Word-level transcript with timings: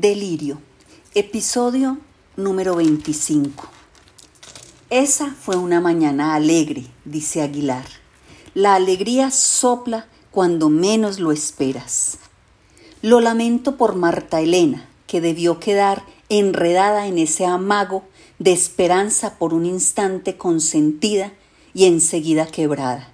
Delirio, 0.00 0.58
episodio 1.14 1.98
número 2.34 2.76
25. 2.76 3.68
Esa 4.88 5.34
fue 5.38 5.56
una 5.56 5.82
mañana 5.82 6.34
alegre, 6.34 6.86
dice 7.04 7.42
Aguilar. 7.42 7.84
La 8.54 8.76
alegría 8.76 9.30
sopla 9.30 10.06
cuando 10.30 10.70
menos 10.70 11.20
lo 11.20 11.32
esperas. 11.32 12.16
Lo 13.02 13.20
lamento 13.20 13.76
por 13.76 13.94
Marta 13.94 14.40
Elena, 14.40 14.88
que 15.06 15.20
debió 15.20 15.60
quedar 15.60 16.02
enredada 16.30 17.06
en 17.06 17.18
ese 17.18 17.44
amago 17.44 18.04
de 18.38 18.52
esperanza 18.52 19.36
por 19.38 19.52
un 19.52 19.66
instante 19.66 20.38
consentida 20.38 21.34
y 21.74 21.84
enseguida 21.84 22.46
quebrada. 22.46 23.12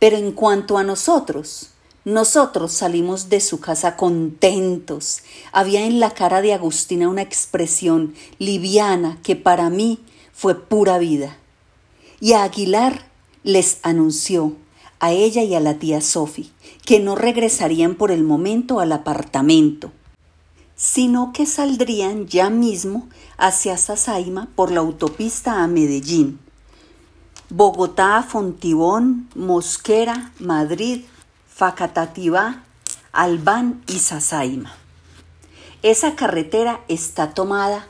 Pero 0.00 0.16
en 0.16 0.32
cuanto 0.32 0.76
a 0.76 0.82
nosotros, 0.82 1.70
nosotros 2.06 2.70
salimos 2.70 3.30
de 3.30 3.40
su 3.40 3.58
casa 3.58 3.96
contentos. 3.96 5.22
Había 5.50 5.84
en 5.84 5.98
la 5.98 6.12
cara 6.12 6.40
de 6.40 6.54
Agustina 6.54 7.08
una 7.08 7.22
expresión 7.22 8.14
liviana 8.38 9.18
que 9.24 9.34
para 9.34 9.70
mí 9.70 9.98
fue 10.32 10.54
pura 10.54 10.98
vida. 10.98 11.36
Y 12.20 12.34
a 12.34 12.44
Aguilar 12.44 13.06
les 13.42 13.78
anunció, 13.82 14.52
a 15.00 15.10
ella 15.10 15.42
y 15.42 15.56
a 15.56 15.60
la 15.60 15.80
tía 15.80 16.00
Sofi, 16.00 16.52
que 16.84 17.00
no 17.00 17.16
regresarían 17.16 17.96
por 17.96 18.12
el 18.12 18.22
momento 18.22 18.78
al 18.78 18.92
apartamento, 18.92 19.90
sino 20.76 21.32
que 21.32 21.44
saldrían 21.44 22.28
ya 22.28 22.50
mismo 22.50 23.08
hacia 23.36 23.76
Sasaima 23.76 24.48
por 24.54 24.70
la 24.70 24.78
autopista 24.78 25.60
a 25.60 25.66
Medellín. 25.66 26.38
Bogotá, 27.50 28.24
Fontibón, 28.28 29.28
Mosquera, 29.34 30.32
Madrid, 30.38 31.00
Facatativá, 31.56 32.64
Albán 33.12 33.82
y 33.86 34.00
Sasaima. 34.00 34.74
Esa 35.82 36.14
carretera 36.14 36.80
está 36.86 37.32
tomada 37.32 37.86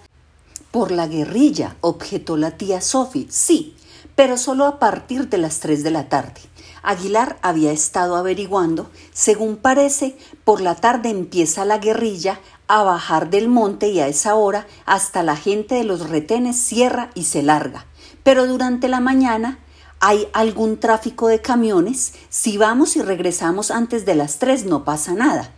por 0.70 0.92
la 0.92 1.08
guerrilla, 1.08 1.74
objetó 1.80 2.36
la 2.36 2.52
tía 2.52 2.80
Sophie. 2.80 3.26
Sí, 3.28 3.74
pero 4.14 4.38
solo 4.38 4.66
a 4.66 4.78
partir 4.78 5.28
de 5.28 5.38
las 5.38 5.58
tres 5.58 5.82
de 5.82 5.90
la 5.90 6.08
tarde. 6.08 6.42
Aguilar 6.84 7.38
había 7.42 7.72
estado 7.72 8.14
averiguando, 8.14 8.88
según 9.12 9.56
parece, 9.56 10.16
por 10.44 10.60
la 10.60 10.76
tarde 10.76 11.08
empieza 11.08 11.64
la 11.64 11.78
guerrilla 11.78 12.38
a 12.68 12.84
bajar 12.84 13.30
del 13.30 13.48
monte 13.48 13.88
y 13.88 13.98
a 13.98 14.06
esa 14.06 14.36
hora 14.36 14.68
hasta 14.84 15.24
la 15.24 15.34
gente 15.34 15.74
de 15.74 15.82
los 15.82 16.08
retenes 16.08 16.56
cierra 16.56 17.10
y 17.14 17.24
se 17.24 17.42
larga. 17.42 17.84
Pero 18.22 18.46
durante 18.46 18.86
la 18.86 19.00
mañana 19.00 19.58
hay 20.00 20.28
algún 20.32 20.78
tráfico 20.78 21.28
de 21.28 21.40
camiones, 21.40 22.14
si 22.28 22.58
vamos 22.58 22.96
y 22.96 23.02
regresamos 23.02 23.70
antes 23.70 24.04
de 24.04 24.14
las 24.14 24.38
tres 24.38 24.64
no 24.64 24.84
pasa 24.84 25.14
nada. 25.14 25.52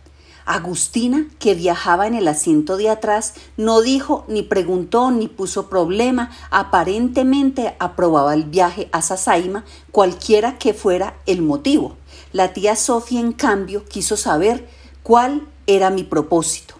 Agustina, 0.45 1.27
que 1.37 1.53
viajaba 1.53 2.07
en 2.07 2.15
el 2.15 2.27
asiento 2.27 2.75
de 2.75 2.89
atrás, 2.89 3.35
no 3.55 3.81
dijo, 3.81 4.25
ni 4.27 4.41
preguntó, 4.41 5.11
ni 5.11 5.27
puso 5.27 5.69
problema, 5.69 6.31
aparentemente 6.49 7.75
aprobaba 7.77 8.33
el 8.33 8.45
viaje 8.45 8.89
a 8.91 9.03
Sasaima, 9.03 9.63
cualquiera 9.91 10.57
que 10.57 10.73
fuera 10.73 11.15
el 11.27 11.43
motivo. 11.43 11.97
La 12.33 12.53
tía 12.53 12.75
Sofía, 12.75 13.19
en 13.19 13.33
cambio, 13.33 13.85
quiso 13.85 14.17
saber 14.17 14.67
cuál 15.03 15.47
era 15.67 15.91
mi 15.91 16.03
propósito. 16.03 16.73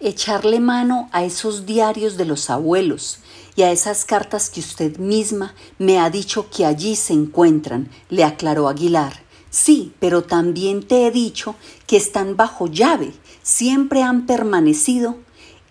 Echarle 0.00 0.58
mano 0.58 1.10
a 1.12 1.24
esos 1.24 1.66
diarios 1.66 2.16
de 2.16 2.24
los 2.24 2.48
abuelos, 2.48 3.18
y 3.56 3.62
a 3.62 3.72
esas 3.72 4.04
cartas 4.04 4.50
que 4.50 4.60
usted 4.60 4.98
misma 4.98 5.54
me 5.78 5.98
ha 5.98 6.10
dicho 6.10 6.48
que 6.50 6.66
allí 6.66 6.94
se 6.94 7.14
encuentran, 7.14 7.90
le 8.10 8.22
aclaró 8.22 8.68
Aguilar. 8.68 9.24
Sí, 9.50 9.94
pero 9.98 10.22
también 10.22 10.86
te 10.86 11.06
he 11.06 11.10
dicho 11.10 11.56
que 11.86 11.96
están 11.96 12.36
bajo 12.36 12.66
llave, 12.66 13.14
siempre 13.42 14.02
han 14.02 14.26
permanecido 14.26 15.16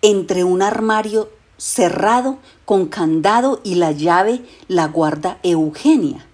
entre 0.02 0.42
un 0.42 0.62
armario 0.62 1.30
cerrado 1.56 2.38
con 2.64 2.86
candado 2.86 3.60
y 3.62 3.76
la 3.76 3.92
llave 3.92 4.44
la 4.66 4.88
guarda 4.88 5.38
Eugenia. 5.44 6.26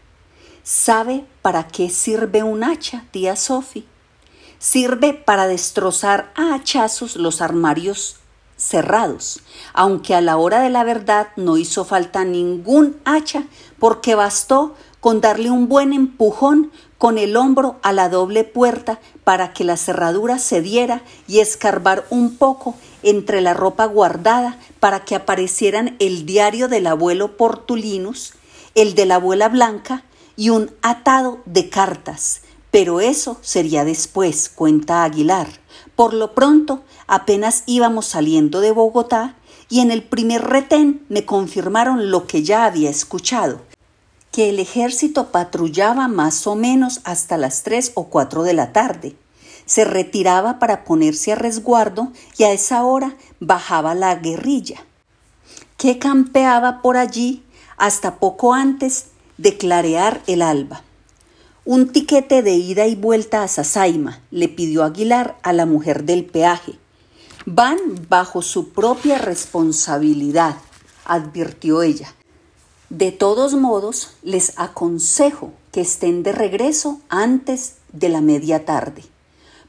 ¿Sabe 0.63 1.27
para 1.43 1.69
qué 1.69 1.91
sirve 1.91 2.43
un 2.43 2.65
hacha, 2.65 3.05
tía 3.11 3.37
Sophie? 3.37 3.85
Sirve 4.59 5.13
para 5.13 5.47
destrozar 5.47 6.33
a 6.35 6.55
hachazos 6.55 7.17
los 7.17 7.43
armarios 7.43 8.22
cerrados, 8.63 9.41
aunque 9.75 10.15
a 10.15 10.21
la 10.21 10.37
hora 10.37 10.61
de 10.61 10.71
la 10.71 10.85
verdad 10.85 11.29
no 11.37 11.57
hizo 11.57 11.85
falta 11.85 12.25
ningún 12.25 12.97
hacha, 13.05 13.45
porque 13.79 14.15
bastó 14.15 14.75
con 15.01 15.21
darle 15.21 15.51
un 15.51 15.69
buen 15.69 15.93
empujón 15.93 16.71
con 16.97 17.19
el 17.19 17.37
hombro 17.37 17.81
a 17.83 17.93
la 17.93 18.09
doble 18.09 18.45
puerta 18.45 19.01
para 19.25 19.53
que 19.53 19.65
la 19.65 19.77
cerradura 19.77 20.39
cediera 20.39 21.03
y 21.27 21.41
escarbar 21.41 22.07
un 22.11 22.37
poco 22.37 22.77
entre 23.03 23.41
la 23.41 23.53
ropa 23.53 23.87
guardada 23.87 24.57
para 24.79 25.05
que 25.05 25.17
aparecieran 25.17 25.97
el 25.99 26.25
diario 26.25 26.69
del 26.69 26.87
abuelo 26.87 27.37
Portulinus, 27.37 28.35
el 28.77 28.95
de 28.95 29.07
la 29.07 29.17
abuela 29.17 29.49
Blanca 29.49 30.05
y 30.37 30.51
un 30.51 30.71
atado 30.83 31.41
de 31.47 31.69
cartas. 31.69 32.43
Pero 32.73 33.03
eso 33.03 33.37
sería 33.43 33.85
después, 33.85 34.49
cuenta 34.49 35.05
Aguilar. 35.05 35.47
Por 35.95 36.15
lo 36.15 36.35
pronto, 36.35 36.83
apenas 37.07 37.65
íbamos 37.67 38.07
saliendo 38.07 38.61
de 38.61 38.73
Bogotá 38.73 39.37
y 39.69 39.81
en 39.81 39.91
el 39.91 40.03
primer 40.03 40.43
retén 40.43 41.05
me 41.11 41.27
confirmaron 41.27 42.11
lo 42.11 42.27
que 42.27 42.43
ya 42.43 42.65
había 42.65 42.89
escuchado, 42.89 43.61
que 44.31 44.49
el 44.49 44.59
ejército 44.59 45.31
patrullaba 45.31 46.09
más 46.09 46.47
o 46.47 46.57
menos 46.57 47.03
hasta 47.05 47.37
las 47.37 47.63
tres 47.63 47.93
o 47.95 48.05
cuatro 48.05 48.43
de 48.43 48.55
la 48.55 48.73
tarde. 48.73 49.17
Se 49.67 49.85
retiraba 49.85 50.59
para 50.59 50.83
ponerse 50.85 51.33
a 51.33 51.37
resguardo 51.37 52.11
y 52.39 52.45
a 52.45 52.53
esa 52.53 52.85
hora 52.85 53.17
bajaba 53.39 53.95
la 53.95 54.15
guerrilla, 54.15 54.83
que 55.77 55.99
campeaba 55.99 56.81
por 56.81 56.97
allí 56.97 57.43
hasta 57.77 58.17
poco 58.17 58.55
antes 58.55 59.09
de 59.37 59.59
clarear 59.59 60.23
el 60.27 60.41
alba. 60.41 60.83
Un 61.65 61.91
tiquete 61.91 62.43
de 62.43 62.55
ida 62.55 62.89
y 62.89 62.97
vuelta 62.97 63.45
a 63.45 63.49
Sasaima 63.49 64.21
le 64.33 64.49
pidió 64.49 64.83
Aguilar 64.83 65.39
a 65.45 65.53
la 65.53 65.65
mujer 65.65 66.03
del 66.03 66.25
peaje. 66.25 66.73
Van 67.47 67.79
bajo 68.09 68.43
su 68.43 68.71
propia 68.71 69.19
responsabilidad, 69.19 70.57
advirtió 71.05 71.83
ella. 71.83 72.13
De 72.91 73.13
todos 73.13 73.55
modos, 73.55 74.11
les 74.25 74.59
aconsejo 74.59 75.53
que 75.71 75.83
estén 75.83 76.25
de 76.25 76.33
regreso 76.33 77.01
antes 77.09 77.75
de 77.93 78.09
la 78.09 78.23
media 78.23 78.65
tarde. 78.65 79.05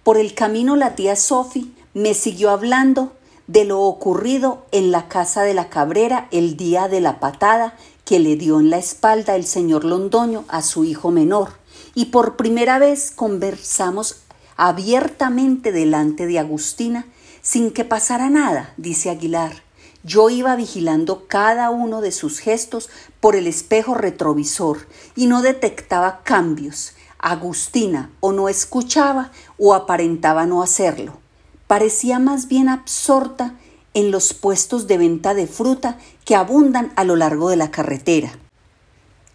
Por 0.03 0.17
el 0.17 0.33
camino 0.33 0.75
la 0.75 0.95
tía 0.95 1.15
Sophie 1.15 1.67
me 1.93 2.15
siguió 2.15 2.49
hablando 2.49 3.11
de 3.45 3.65
lo 3.65 3.81
ocurrido 3.81 4.65
en 4.71 4.89
la 4.89 5.07
casa 5.09 5.43
de 5.43 5.53
la 5.53 5.69
cabrera 5.69 6.27
el 6.31 6.57
día 6.57 6.87
de 6.87 7.01
la 7.01 7.19
patada 7.19 7.77
que 8.03 8.17
le 8.17 8.35
dio 8.35 8.59
en 8.59 8.71
la 8.71 8.77
espalda 8.77 9.35
el 9.35 9.45
señor 9.45 9.83
Londoño 9.83 10.43
a 10.47 10.63
su 10.63 10.85
hijo 10.85 11.11
menor 11.11 11.61
y 11.95 12.05
por 12.05 12.35
primera 12.35 12.79
vez 12.79 13.11
conversamos 13.11 14.17
abiertamente 14.57 15.71
delante 15.71 16.25
de 16.25 16.39
Agustina 16.39 17.05
sin 17.41 17.71
que 17.71 17.85
pasara 17.85 18.29
nada, 18.29 18.73
dice 18.77 19.09
Aguilar. 19.09 19.63
Yo 20.03 20.29
iba 20.29 20.55
vigilando 20.55 21.27
cada 21.27 21.69
uno 21.69 22.01
de 22.01 22.11
sus 22.11 22.39
gestos 22.39 22.89
por 23.19 23.35
el 23.35 23.47
espejo 23.47 23.93
retrovisor 23.93 24.87
y 25.15 25.27
no 25.27 25.41
detectaba 25.41 26.21
cambios. 26.23 26.93
Agustina 27.19 28.09
o 28.19 28.33
no 28.33 28.49
escuchaba 28.49 29.31
o 29.57 29.73
aparentaba 29.73 30.45
no 30.45 30.61
hacerlo. 30.61 31.19
Parecía 31.67 32.19
más 32.19 32.49
bien 32.49 32.67
absorta 32.67 33.55
en 33.93 34.11
los 34.11 34.33
puestos 34.33 34.87
de 34.87 34.97
venta 34.97 35.33
de 35.33 35.47
fruta 35.47 35.97
que 36.25 36.35
abundan 36.35 36.91
a 36.97 37.05
lo 37.05 37.15
largo 37.15 37.49
de 37.49 37.55
la 37.55 37.71
carretera 37.71 38.42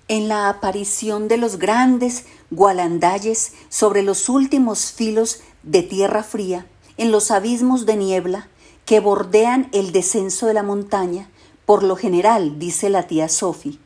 en 0.09 0.29
la 0.29 0.49
aparición 0.49 1.29
de 1.29 1.37
los 1.37 1.59
grandes 1.59 2.25
gualandalles 2.51 3.53
sobre 3.69 4.03
los 4.03 4.29
últimos 4.29 4.91
filos 4.93 5.41
de 5.63 5.83
tierra 5.83 6.23
fría, 6.23 6.67
en 6.97 7.13
los 7.13 7.31
abismos 7.31 7.87
de 7.87 7.97
niebla 7.97 8.49
que 8.85 9.01
bordean 9.01 9.69
el 9.73 9.93
descenso 9.93 10.47
de 10.47 10.55
la 10.55 10.63
montaña, 10.63 11.29
por 11.67 11.83
lo 11.83 11.95
general, 11.97 12.59
dice 12.59 12.89
la 12.89 13.07
tía 13.07 13.29
Sofi, 13.29 13.79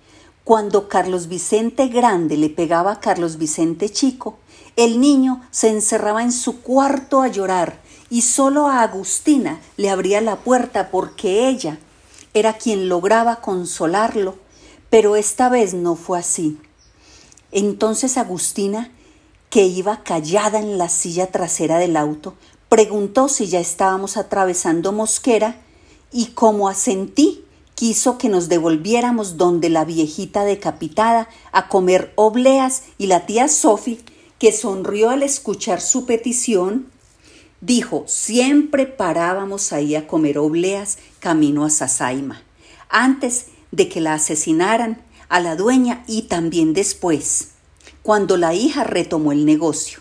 cuando 0.45 0.89
Carlos 0.89 1.29
Vicente 1.29 1.89
Grande 1.89 2.37
le 2.37 2.51
pegaba 2.51 2.93
a 2.93 3.01
Carlos 3.01 3.37
Vicente 3.37 3.91
Chico, 3.91 4.39
el 4.77 5.01
niño 5.01 5.43
se 5.51 5.69
encerraba 5.69 6.23
en 6.23 6.33
su 6.33 6.63
cuarto 6.63 7.21
a 7.21 7.29
llorar 7.29 7.81
y 8.11 8.23
solo 8.23 8.69
a 8.69 8.83
Agustina 8.83 9.61
le 9.77 9.91
abría 9.91 10.21
la 10.21 10.37
puerta 10.37 10.91
porque 10.91 11.49
ella 11.49 11.79
era 12.35 12.55
quien 12.55 12.89
lograba 12.89 13.37
consolarlo 13.37 14.37
pero 14.93 15.17
esta 15.17 15.49
vez 15.49 15.73
no 15.73 15.97
fue 15.97 16.19
así. 16.19 16.59
Entonces 17.51 18.19
Agustina, 18.19 18.93
que 19.49 19.65
iba 19.65 20.03
callada 20.03 20.59
en 20.59 20.77
la 20.77 20.91
silla 20.91 21.29
trasera 21.29 21.79
del 21.79 21.97
auto, 21.97 22.35
preguntó 22.69 23.31
si 23.31 23.47
ya 23.47 23.59
estábamos 23.59 24.19
atravesando 24.19 24.93
Mosquera 24.93 25.57
y 26.13 26.27
como 26.33 26.69
asentí, 26.69 27.43
quiso 27.75 28.19
que 28.19 28.29
nos 28.29 28.51
devolviéramos 28.51 29.39
donde 29.39 29.71
la 29.71 29.87
viejita 29.87 30.45
decapitada 30.45 31.27
a 31.53 31.69
comer 31.69 32.13
obleas 32.17 32.83
y 32.99 33.07
la 33.07 33.25
tía 33.25 33.49
Sophie, 33.49 34.05
que 34.39 34.53
sonrió 34.53 35.09
al 35.09 35.23
escuchar 35.23 35.81
su 35.81 36.05
petición, 36.05 36.93
Dijo, 37.63 38.05
siempre 38.09 38.87
parábamos 38.87 39.73
ahí 39.73 39.95
a 39.95 40.09
comer 40.09 40.37
obleas 40.37 40.99
camino 41.21 41.65
a 41.65 41.71
Sasaima, 41.71 42.43
antes 42.89 43.52
de 43.73 43.89
que 43.89 44.01
la 44.01 44.15
asesinaran 44.15 45.03
a 45.29 45.41
la 45.41 45.57
dueña 45.57 46.05
y 46.07 46.23
también 46.23 46.75
después, 46.75 47.49
cuando 48.03 48.37
la 48.37 48.55
hija 48.55 48.85
retomó 48.85 49.33
el 49.33 49.45
negocio. 49.45 50.01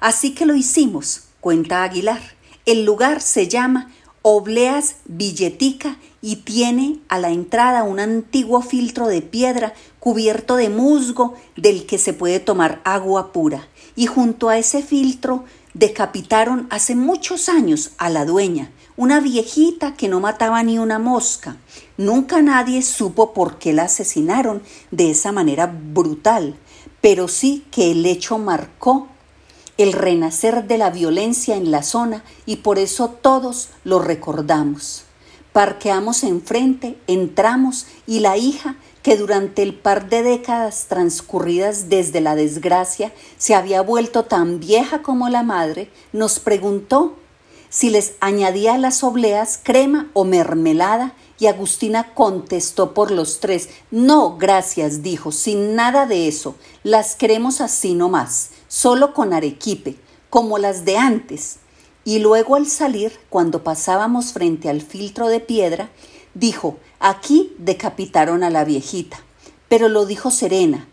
Así 0.00 0.34
que 0.34 0.46
lo 0.46 0.54
hicimos, 0.54 1.22
cuenta 1.40 1.82
Aguilar. 1.82 2.20
El 2.66 2.84
lugar 2.84 3.20
se 3.20 3.48
llama 3.48 3.90
Obleas 4.22 4.96
Billetica 5.06 5.96
y 6.20 6.36
tiene 6.36 6.98
a 7.08 7.18
la 7.18 7.30
entrada 7.30 7.84
un 7.84 8.00
antiguo 8.00 8.60
filtro 8.60 9.06
de 9.06 9.22
piedra 9.22 9.72
cubierto 10.00 10.56
de 10.56 10.68
musgo 10.68 11.34
del 11.56 11.86
que 11.86 11.98
se 11.98 12.12
puede 12.12 12.40
tomar 12.40 12.80
agua 12.84 13.32
pura. 13.32 13.68
Y 13.94 14.06
junto 14.06 14.48
a 14.48 14.58
ese 14.58 14.82
filtro 14.82 15.44
decapitaron 15.74 16.66
hace 16.70 16.96
muchos 16.96 17.48
años 17.48 17.92
a 17.98 18.10
la 18.10 18.24
dueña, 18.24 18.70
una 18.96 19.20
viejita 19.20 19.94
que 19.94 20.08
no 20.08 20.20
mataba 20.20 20.62
ni 20.62 20.78
una 20.78 20.98
mosca. 20.98 21.56
Nunca 21.96 22.40
nadie 22.42 22.82
supo 22.82 23.32
por 23.32 23.58
qué 23.58 23.72
la 23.72 23.84
asesinaron 23.84 24.62
de 24.90 25.10
esa 25.10 25.32
manera 25.32 25.66
brutal, 25.66 26.56
pero 27.00 27.28
sí 27.28 27.66
que 27.70 27.92
el 27.92 28.06
hecho 28.06 28.38
marcó 28.38 29.08
el 29.78 29.92
renacer 29.92 30.66
de 30.66 30.78
la 30.78 30.90
violencia 30.90 31.56
en 31.56 31.70
la 31.70 31.82
zona 31.82 32.24
y 32.46 32.56
por 32.56 32.78
eso 32.78 33.10
todos 33.10 33.68
lo 33.84 33.98
recordamos. 33.98 35.04
Parqueamos 35.52 36.22
enfrente, 36.24 36.98
entramos 37.06 37.86
y 38.06 38.20
la 38.20 38.36
hija, 38.36 38.76
que 39.02 39.16
durante 39.16 39.62
el 39.62 39.72
par 39.72 40.08
de 40.08 40.22
décadas 40.22 40.86
transcurridas 40.88 41.88
desde 41.88 42.20
la 42.20 42.34
desgracia 42.34 43.12
se 43.38 43.54
había 43.54 43.80
vuelto 43.80 44.24
tan 44.24 44.58
vieja 44.58 45.02
como 45.02 45.28
la 45.28 45.44
madre, 45.44 45.90
nos 46.12 46.40
preguntó 46.40 47.14
si 47.76 47.90
les 47.90 48.14
añadía 48.20 48.78
las 48.78 49.04
obleas 49.04 49.60
crema 49.62 50.10
o 50.14 50.24
mermelada 50.24 51.12
y 51.38 51.46
Agustina 51.46 52.14
contestó 52.14 52.94
por 52.94 53.10
los 53.10 53.38
tres. 53.38 53.68
No, 53.90 54.38
gracias, 54.38 55.02
dijo, 55.02 55.30
sin 55.30 55.74
nada 55.74 56.06
de 56.06 56.26
eso. 56.26 56.54
Las 56.84 57.16
queremos 57.16 57.60
así 57.60 57.92
nomás, 57.92 58.48
solo 58.66 59.12
con 59.12 59.34
arequipe, 59.34 59.96
como 60.30 60.56
las 60.56 60.86
de 60.86 60.96
antes. 60.96 61.58
Y 62.02 62.20
luego 62.20 62.56
al 62.56 62.66
salir, 62.66 63.12
cuando 63.28 63.62
pasábamos 63.62 64.32
frente 64.32 64.70
al 64.70 64.80
filtro 64.80 65.28
de 65.28 65.40
piedra, 65.40 65.90
dijo, 66.32 66.78
aquí 66.98 67.54
decapitaron 67.58 68.42
a 68.42 68.48
la 68.48 68.64
viejita. 68.64 69.18
Pero 69.68 69.90
lo 69.90 70.06
dijo 70.06 70.30
serena, 70.30 70.88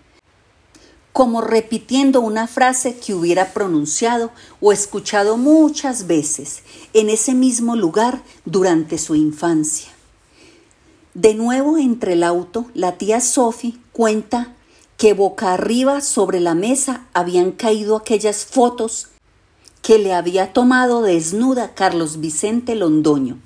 como 1.13 1.41
repitiendo 1.41 2.21
una 2.21 2.47
frase 2.47 2.97
que 2.97 3.13
hubiera 3.13 3.53
pronunciado 3.53 4.31
o 4.59 4.73
escuchado 4.73 5.37
muchas 5.37 6.07
veces 6.07 6.63
en 6.93 7.09
ese 7.09 7.35
mismo 7.35 7.75
lugar 7.75 8.23
durante 8.45 8.97
su 8.97 9.15
infancia. 9.15 9.89
De 11.13 11.35
nuevo 11.35 11.77
entre 11.77 12.13
el 12.13 12.23
auto, 12.23 12.65
la 12.73 12.97
tía 12.97 13.21
Sophie 13.21 13.77
cuenta 13.91 14.55
que 14.97 15.13
boca 15.13 15.53
arriba 15.53 16.01
sobre 16.01 16.39
la 16.39 16.55
mesa 16.55 17.05
habían 17.13 17.51
caído 17.51 17.95
aquellas 17.95 18.45
fotos 18.45 19.09
que 19.83 19.99
le 19.99 20.13
había 20.13 20.53
tomado 20.53 21.03
desnuda 21.03 21.75
Carlos 21.75 22.19
Vicente 22.19 22.73
Londoño. 22.73 23.37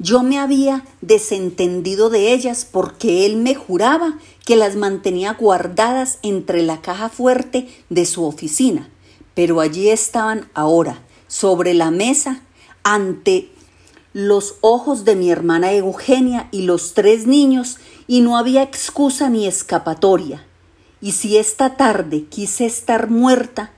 Yo 0.00 0.24
me 0.24 0.38
había 0.38 0.84
desentendido 1.02 2.10
de 2.10 2.32
ellas 2.32 2.66
porque 2.68 3.26
él 3.26 3.36
me 3.36 3.54
juraba 3.54 4.18
que 4.44 4.56
las 4.56 4.76
mantenía 4.76 5.32
guardadas 5.32 6.18
entre 6.22 6.62
la 6.62 6.80
caja 6.80 7.08
fuerte 7.08 7.68
de 7.88 8.06
su 8.06 8.24
oficina, 8.24 8.88
pero 9.34 9.60
allí 9.60 9.88
estaban 9.88 10.48
ahora, 10.54 11.02
sobre 11.28 11.74
la 11.74 11.90
mesa, 11.90 12.42
ante 12.82 13.50
los 14.12 14.56
ojos 14.60 15.04
de 15.04 15.16
mi 15.16 15.30
hermana 15.30 15.72
Eugenia 15.72 16.48
y 16.52 16.62
los 16.62 16.94
tres 16.94 17.26
niños, 17.26 17.78
y 18.06 18.20
no 18.20 18.36
había 18.36 18.62
excusa 18.62 19.30
ni 19.30 19.46
escapatoria. 19.46 20.46
Y 21.00 21.12
si 21.12 21.36
esta 21.36 21.76
tarde 21.76 22.24
quise 22.26 22.66
estar 22.66 23.10
muerta, 23.10 23.72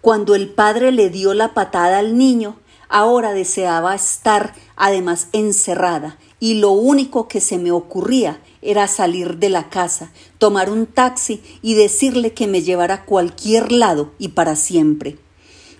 cuando 0.00 0.34
el 0.34 0.48
padre 0.48 0.92
le 0.92 1.10
dio 1.10 1.34
la 1.34 1.54
patada 1.54 1.98
al 1.98 2.16
niño, 2.16 2.56
ahora 2.88 3.32
deseaba 3.32 3.94
estar 3.94 4.54
además 4.76 5.28
encerrada, 5.32 6.18
y 6.38 6.54
lo 6.54 6.70
único 6.70 7.26
que 7.26 7.40
se 7.40 7.58
me 7.58 7.72
ocurría 7.72 8.40
era 8.62 8.86
salir 8.88 9.38
de 9.38 9.48
la 9.48 9.70
casa, 9.70 10.12
tomar 10.38 10.70
un 10.70 10.86
taxi 10.86 11.42
y 11.62 11.74
decirle 11.74 12.32
que 12.32 12.46
me 12.46 12.62
llevara 12.62 12.94
a 12.94 13.04
cualquier 13.04 13.72
lado 13.72 14.12
y 14.18 14.28
para 14.28 14.56
siempre. 14.56 15.18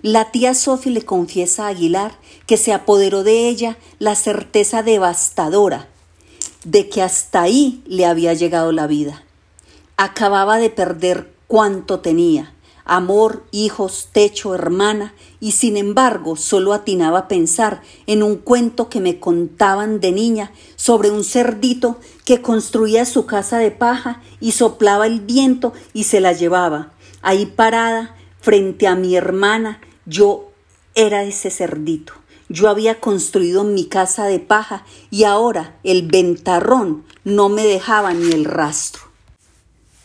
La 0.03 0.31
tía 0.31 0.55
Sophie 0.55 0.93
le 0.93 1.03
confiesa 1.03 1.67
a 1.67 1.69
Aguilar 1.69 2.19
que 2.47 2.56
se 2.56 2.73
apoderó 2.73 3.23
de 3.23 3.49
ella 3.49 3.77
la 3.99 4.15
certeza 4.15 4.82
devastadora 4.82 5.88
de 6.65 6.88
que 6.88 7.03
hasta 7.03 7.43
ahí 7.43 7.82
le 7.87 8.06
había 8.06 8.35
llegado 8.35 8.73
la 8.73 8.87
vida. 8.87 9.23
Acababa 9.97 10.59
de 10.59 10.71
perder 10.71 11.32
cuanto 11.47 12.00
tenía, 12.00 12.55
amor, 12.90 13.44
hijos, 13.52 14.08
techo, 14.12 14.52
hermana, 14.52 15.14
y 15.38 15.52
sin 15.52 15.76
embargo 15.76 16.34
solo 16.34 16.72
atinaba 16.72 17.20
a 17.20 17.28
pensar 17.28 17.82
en 18.08 18.25
un 18.25 18.34
cuento 18.34 18.88
que 18.88 18.98
me 18.98 19.20
contaban 19.20 20.00
de 20.00 20.10
niña 20.10 20.52
sobre 20.75 21.12
un 21.12 21.22
cerdito 21.22 22.00
que 22.25 22.42
construía 22.42 23.04
su 23.04 23.26
casa 23.26 23.58
de 23.58 23.70
paja 23.70 24.20
y 24.40 24.52
soplaba 24.52 25.06
el 25.06 25.20
viento 25.20 25.72
y 25.92 26.04
se 26.04 26.20
la 26.20 26.32
llevaba. 26.32 26.90
Ahí 27.22 27.46
parada, 27.46 28.16
frente 28.40 28.88
a 28.88 28.96
mi 28.96 29.14
hermana, 29.14 29.81
yo 30.04 30.50
era 30.96 31.22
ese 31.22 31.52
cerdito. 31.52 32.12
Yo 32.48 32.69
había 32.69 32.98
construido 32.98 33.62
mi 33.62 33.84
casa 33.84 34.26
de 34.26 34.40
paja 34.40 34.84
y 35.10 35.22
ahora 35.22 35.78
el 35.84 36.08
ventarrón 36.08 37.04
no 37.22 37.48
me 37.48 37.64
dejaba 37.64 38.12
ni 38.14 38.32
el 38.32 38.44
rastro. 38.46 39.09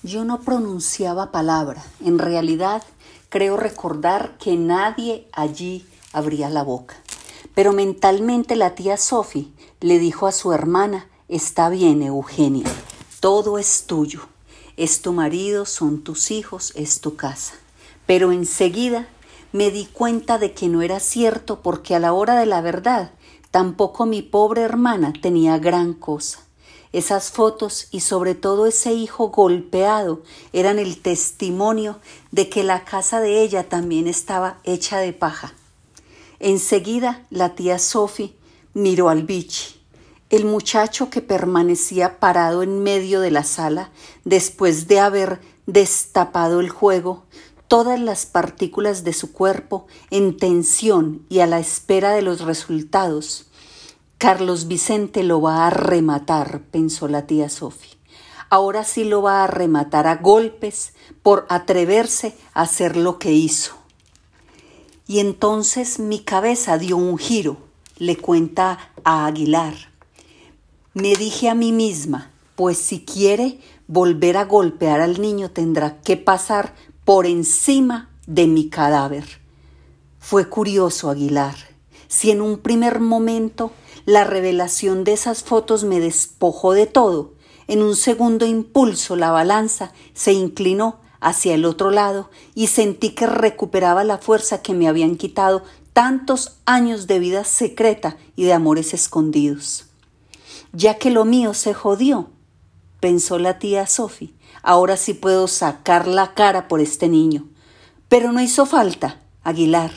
Yo 0.06 0.24
no 0.24 0.42
pronunciaba 0.42 1.32
palabra. 1.32 1.84
En 2.00 2.20
realidad, 2.20 2.84
creo 3.30 3.58
recordar 3.58 4.38
que 4.38 4.56
nadie 4.56 5.28
allí 5.32 5.84
abría 6.14 6.48
la 6.52 6.62
boca. 6.62 6.96
Pero 7.56 7.74
mentalmente 7.74 8.56
la 8.56 8.76
tía 8.76 8.98
Sophie 8.98 9.52
le 9.82 9.98
dijo 9.98 10.28
a 10.28 10.32
su 10.32 10.54
hermana, 10.54 11.10
está 11.28 11.70
bien, 11.70 12.04
Eugenia, 12.04 12.68
todo 13.20 13.58
es 13.58 13.86
tuyo. 13.88 14.28
Es 14.78 15.02
tu 15.02 15.12
marido, 15.12 15.66
son 15.66 16.04
tus 16.04 16.30
hijos, 16.30 16.72
es 16.76 17.02
tu 17.02 17.16
casa. 17.16 17.56
Pero 18.06 18.32
enseguida 18.32 19.08
me 19.54 19.72
di 19.72 19.88
cuenta 19.88 20.38
de 20.38 20.54
que 20.54 20.68
no 20.68 20.84
era 20.84 21.00
cierto 21.00 21.62
porque 21.64 21.96
a 21.96 22.00
la 22.00 22.14
hora 22.14 22.36
de 22.36 22.46
la 22.46 22.62
verdad 22.62 23.10
tampoco 23.50 24.06
mi 24.06 24.22
pobre 24.22 24.62
hermana 24.62 25.14
tenía 25.20 25.58
gran 25.58 25.96
cosa. 25.96 26.45
Esas 26.96 27.30
fotos 27.30 27.90
y 27.92 28.00
sobre 28.00 28.36
todo 28.36 28.68
ese 28.68 28.94
hijo 28.94 29.28
golpeado 29.28 30.22
eran 30.54 30.80
el 30.80 31.02
testimonio 31.02 32.00
de 32.32 32.48
que 32.48 32.64
la 32.64 32.86
casa 32.86 33.20
de 33.20 33.42
ella 33.42 33.68
también 33.68 34.08
estaba 34.08 34.60
hecha 34.64 35.00
de 35.00 35.12
paja. 35.12 35.54
Enseguida 36.40 37.26
la 37.30 37.54
tía 37.54 37.80
Sophie 37.80 38.34
miró 38.74 39.10
al 39.10 39.24
bichi, 39.24 39.76
el 40.30 40.46
muchacho 40.46 41.10
que 41.10 41.20
permanecía 41.20 42.22
parado 42.22 42.64
en 42.64 42.82
medio 42.82 43.20
de 43.20 43.32
la 43.32 43.44
sala 43.44 43.92
después 44.24 44.88
de 44.88 45.02
haber 45.02 45.42
destapado 45.66 46.62
el 46.62 46.70
juego, 46.70 47.26
todas 47.68 48.00
las 48.00 48.26
partículas 48.26 49.04
de 49.04 49.12
su 49.12 49.34
cuerpo 49.34 49.86
en 50.12 50.38
tensión 50.38 51.26
y 51.28 51.42
a 51.42 51.46
la 51.46 51.60
espera 51.60 52.14
de 52.14 52.22
los 52.22 52.40
resultados. 52.40 53.48
Carlos 54.18 54.68
Vicente 54.68 55.24
lo 55.24 55.42
va 55.42 55.68
a 55.68 55.70
rematar, 55.70 56.62
pensó 56.72 57.10
la 57.10 57.28
tía 57.28 57.50
Sofía. 57.50 57.96
Ahora 58.50 58.86
sí 58.86 59.04
lo 59.04 59.22
va 59.22 59.44
a 59.44 59.48
rematar 59.48 60.08
a 60.08 60.16
golpes 60.16 60.94
por 61.22 61.46
atreverse 61.50 62.38
a 62.54 62.62
hacer 62.62 62.96
lo 62.96 63.20
que 63.20 63.34
hizo. 63.34 63.76
Y 65.06 65.20
entonces 65.20 66.00
mi 66.00 66.20
cabeza 66.20 66.78
dio 66.78 66.96
un 66.96 67.18
giro, 67.18 67.58
le 67.98 68.16
cuenta 68.16 68.92
a 69.04 69.26
Aguilar. 69.26 69.76
Me 70.94 71.16
dije 71.16 71.50
a 71.50 71.56
mí 71.56 71.74
misma, 71.74 72.32
pues 72.56 72.78
si 72.78 73.04
quiere 73.04 73.60
volver 73.88 74.38
a 74.38 74.46
golpear 74.46 75.02
al 75.02 75.22
niño 75.22 75.52
tendrá 75.52 76.00
que 76.02 76.16
pasar 76.16 76.74
por 77.04 77.26
encima 77.26 78.10
de 78.28 78.48
mi 78.48 78.70
cadáver. 78.70 79.42
Fue 80.20 80.48
curioso, 80.48 81.10
Aguilar, 81.10 81.56
si 82.08 82.32
en 82.32 82.42
un 82.42 82.60
primer 82.60 83.02
momento 83.02 83.72
la 84.06 84.24
revelación 84.24 85.04
de 85.04 85.14
esas 85.14 85.44
fotos 85.44 85.84
me 85.84 86.00
despojó 86.00 86.74
de 86.74 86.86
todo, 86.86 87.34
en 87.68 87.82
un 87.82 87.96
segundo 87.96 88.46
impulso 88.46 89.16
la 89.16 89.32
balanza 89.32 89.92
se 90.14 90.34
inclinó 90.34 91.00
hacia 91.20 91.56
el 91.56 91.66
otro 91.66 91.90
lado 91.90 92.30
y 92.54 92.68
sentí 92.68 93.12
que 93.12 93.26
recuperaba 93.26 94.04
la 94.04 94.20
fuerza 94.20 94.62
que 94.62 94.74
me 94.74 94.88
habían 94.88 95.16
quitado 95.16 95.64
tantos 95.94 96.58
años 96.66 97.08
de 97.08 97.20
vida 97.20 97.44
secreta 97.44 98.18
y 98.36 98.44
de 98.44 98.54
amores 98.54 98.94
escondidos. 98.94 99.86
Ya 100.74 101.00
que 101.00 101.10
lo 101.10 101.26
mío 101.26 101.54
se 101.54 101.74
jodió, 101.74 102.30
pensó 103.00 103.40
la 103.40 103.58
tía 103.58 103.88
Sophie, 103.88 104.36
Ahora 104.68 104.98
sí 104.98 105.14
puedo 105.14 105.48
sacar 105.48 106.08
la 106.08 106.34
cara 106.34 106.68
por 106.68 106.82
este 106.82 107.08
niño. 107.08 107.46
Pero 108.10 108.32
no 108.32 108.42
hizo 108.42 108.66
falta, 108.66 109.22
Aguilar. 109.44 109.92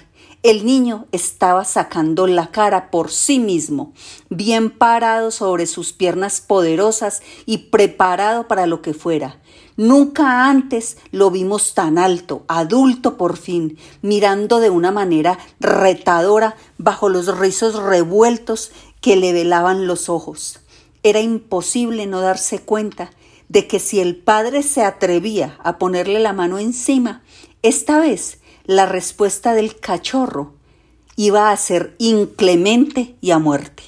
El 0.45 0.65
niño 0.65 1.07
estaba 1.11 1.65
sacando 1.65 2.29
la 2.29 2.53
cara 2.53 2.93
por 2.93 3.11
sí 3.11 3.41
mismo, 3.41 3.93
bien 4.31 4.71
parado 4.71 5.33
sobre 5.33 5.67
sus 5.67 5.93
piernas 5.93 6.41
poderosas 6.41 7.23
y 7.45 7.59
preparado 7.59 8.47
para 8.47 8.69
lo 8.69 8.81
que 8.81 8.95
fuera. 8.95 9.41
Nunca 9.77 10.49
antes 10.49 10.97
lo 11.11 11.33
vimos 11.33 11.75
tan 11.75 11.99
alto, 11.99 12.45
adulto 12.47 13.17
por 13.17 13.37
fin, 13.37 13.79
mirando 14.01 14.61
de 14.61 14.71
una 14.71 14.93
manera 14.93 15.41
retadora 15.59 16.55
bajo 16.79 17.09
los 17.09 17.37
rizos 17.37 17.75
revueltos 17.75 18.71
que 19.01 19.17
le 19.17 19.33
velaban 19.33 19.89
los 19.89 20.09
ojos. 20.09 20.61
Era 21.03 21.21
imposible 21.21 22.07
no 22.07 22.21
darse 22.21 22.61
cuenta 22.61 23.11
de 23.49 23.67
que 23.67 23.81
si 23.81 23.99
el 23.99 24.15
padre 24.15 24.63
se 24.63 24.85
atrevía 24.85 25.59
a 25.65 25.79
ponerle 25.79 26.21
la 26.21 26.33
mano 26.33 26.61
encima, 26.61 27.23
esta 27.63 27.99
vez 27.99 28.39
la 28.69 28.85
respuesta 28.85 29.55
del 29.55 29.81
cachorro 29.81 30.53
iba 31.17 31.51
a 31.51 31.57
ser 31.57 31.97
inclemente 31.97 33.17
y 33.23 33.31
a 33.31 33.39
muerte. 33.39 33.83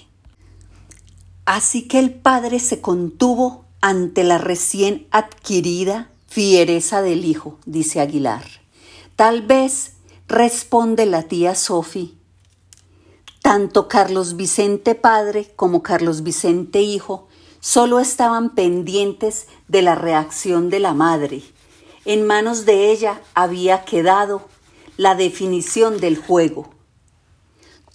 Así 1.45 1.87
que 1.87 1.99
el 1.99 2.15
padre 2.15 2.61
se 2.61 2.81
contuvo 2.81 3.67
ante 3.83 4.25
la 4.25 4.39
recién 4.39 5.07
adquirida 5.11 6.11
fiereza 6.27 7.03
del 7.03 7.27
hijo, 7.27 7.59
dice 7.67 8.01
Aguilar. 8.01 8.43
Tal 9.17 9.43
vez, 9.43 9.97
responde 10.29 11.05
la 11.05 11.25
tía 11.25 11.55
Sofi, 11.55 12.17
tanto 13.43 13.87
Carlos 13.87 14.37
Vicente 14.37 14.95
padre 14.95 15.53
como 15.57 15.83
Carlos 15.83 16.23
Vicente 16.23 16.81
hijo 16.81 17.29
solo 17.61 18.01
estaban 18.01 18.55
pendientes 18.55 19.47
de 19.69 19.83
la 19.83 19.95
reacción 19.95 20.71
de 20.71 20.81
la 20.81 20.95
madre. 20.95 21.43
En 22.07 22.27
manos 22.27 22.65
de 22.65 22.91
ella 22.91 23.21
había 23.35 23.85
quedado 23.85 24.49
la 25.01 25.15
definición 25.15 25.99
del 25.99 26.19
juego. 26.19 26.69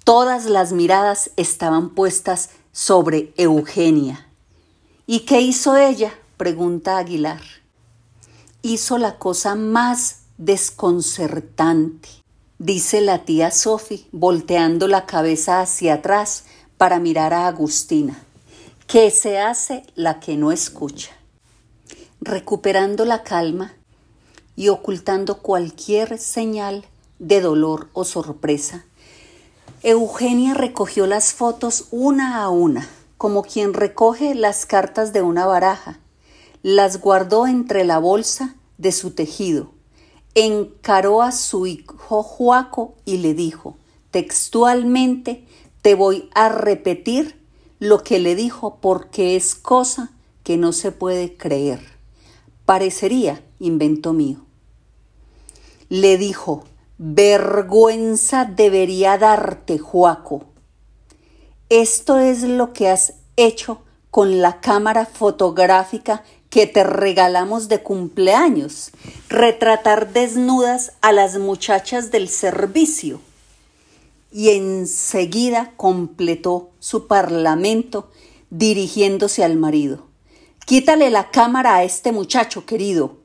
Todas 0.04 0.46
las 0.46 0.72
miradas 0.72 1.30
estaban 1.38 1.92
puestas 1.92 2.50
sobre 2.72 3.32
Eugenia. 3.38 4.28
¿Y 5.06 5.20
qué 5.20 5.40
hizo 5.40 5.78
ella? 5.78 6.12
pregunta 6.36 6.98
Aguilar. 6.98 7.44
Hizo 8.64 8.98
la 8.98 9.20
cosa 9.20 9.54
más 9.54 10.22
desconcertante, 10.40 12.10
dice 12.58 13.02
la 13.02 13.24
tía 13.24 13.52
Sophie, 13.52 14.08
volteando 14.12 14.88
la 14.88 15.06
cabeza 15.06 15.62
hacia 15.62 15.94
atrás 15.94 16.46
para 16.80 16.98
mirar 16.98 17.36
a 17.36 17.46
Agustina 17.46 18.20
que 18.88 19.12
se 19.12 19.38
hace 19.38 19.84
la 19.94 20.20
que 20.20 20.38
no 20.38 20.52
escucha. 20.52 21.12
Recuperando 22.20 23.06
la 23.06 23.22
calma 23.22 23.76
y 24.56 24.70
ocultando 24.70 25.44
cualquier 25.44 26.18
señal 26.18 26.88
de 27.19 27.41
dolor 27.41 27.89
o 27.93 28.03
sorpresa, 28.03 28.86
Eugenia 29.84 30.53
recogió 30.55 31.05
las 31.05 31.34
fotos 31.34 31.86
una 31.91 32.41
a 32.41 32.50
una, 32.50 32.89
como 33.17 33.43
quien 33.43 33.74
recoge 33.74 34.34
las 34.34 34.65
cartas 34.65 35.13
de 35.13 35.22
una 35.22 35.45
baraja. 35.45 36.00
Las 36.63 37.00
guardó 37.00 37.45
entre 37.45 37.84
la 37.84 38.00
bolsa 38.00 38.55
de 38.77 38.91
su 38.91 39.12
tejido. 39.12 39.72
Encaró 40.34 41.22
a 41.22 41.31
su 41.31 41.67
hijo 41.67 42.24
Juaco 42.24 42.95
y 43.05 43.17
le 43.17 43.34
dijo, 43.34 43.77
textualmente, 44.10 45.45
te 45.81 45.93
voy 45.93 46.29
a 46.34 46.50
repetir 46.50 47.39
lo 47.79 48.01
que 48.01 48.17
le 48.17 48.36
dijo 48.36 48.77
porque 48.81 49.36
es 49.36 49.53
cosa 49.53 50.12
que 50.43 50.57
no 50.57 50.74
se 50.74 50.91
puede 50.91 51.38
creer. 51.38 51.79
Parecería 52.65 53.43
invento 53.60 54.13
mío. 54.13 54.39
Le 55.89 56.17
dijo, 56.17 56.63
vergüenza 56.98 58.46
debería 58.46 59.18
darte, 59.18 59.78
Juaco. 59.78 60.46
Esto 61.70 62.20
es 62.20 62.44
lo 62.44 62.74
que 62.74 62.90
has 62.90 63.14
hecho 63.36 63.82
con 64.12 64.40
la 64.42 64.62
cámara 64.62 65.06
fotográfica 65.06 66.24
que 66.50 66.68
te 66.68 66.84
regalamos 66.84 67.68
de 67.68 67.84
cumpleaños, 67.84 68.92
retratar 69.28 70.14
desnudas 70.14 70.94
a 71.02 71.12
las 71.12 71.38
muchachas 71.38 72.12
del 72.12 72.30
servicio 72.30 73.20
y 74.32 74.52
enseguida 74.52 75.74
completó 75.75 76.70
su 76.80 77.08
parlamento 77.08 78.10
dirigiéndose 78.50 79.44
al 79.44 79.58
marido. 79.58 80.08
Quítale 80.66 81.10
la 81.10 81.30
cámara 81.30 81.75
a 81.75 81.84
este 81.84 82.12
muchacho, 82.12 82.66
querido, 82.66 83.18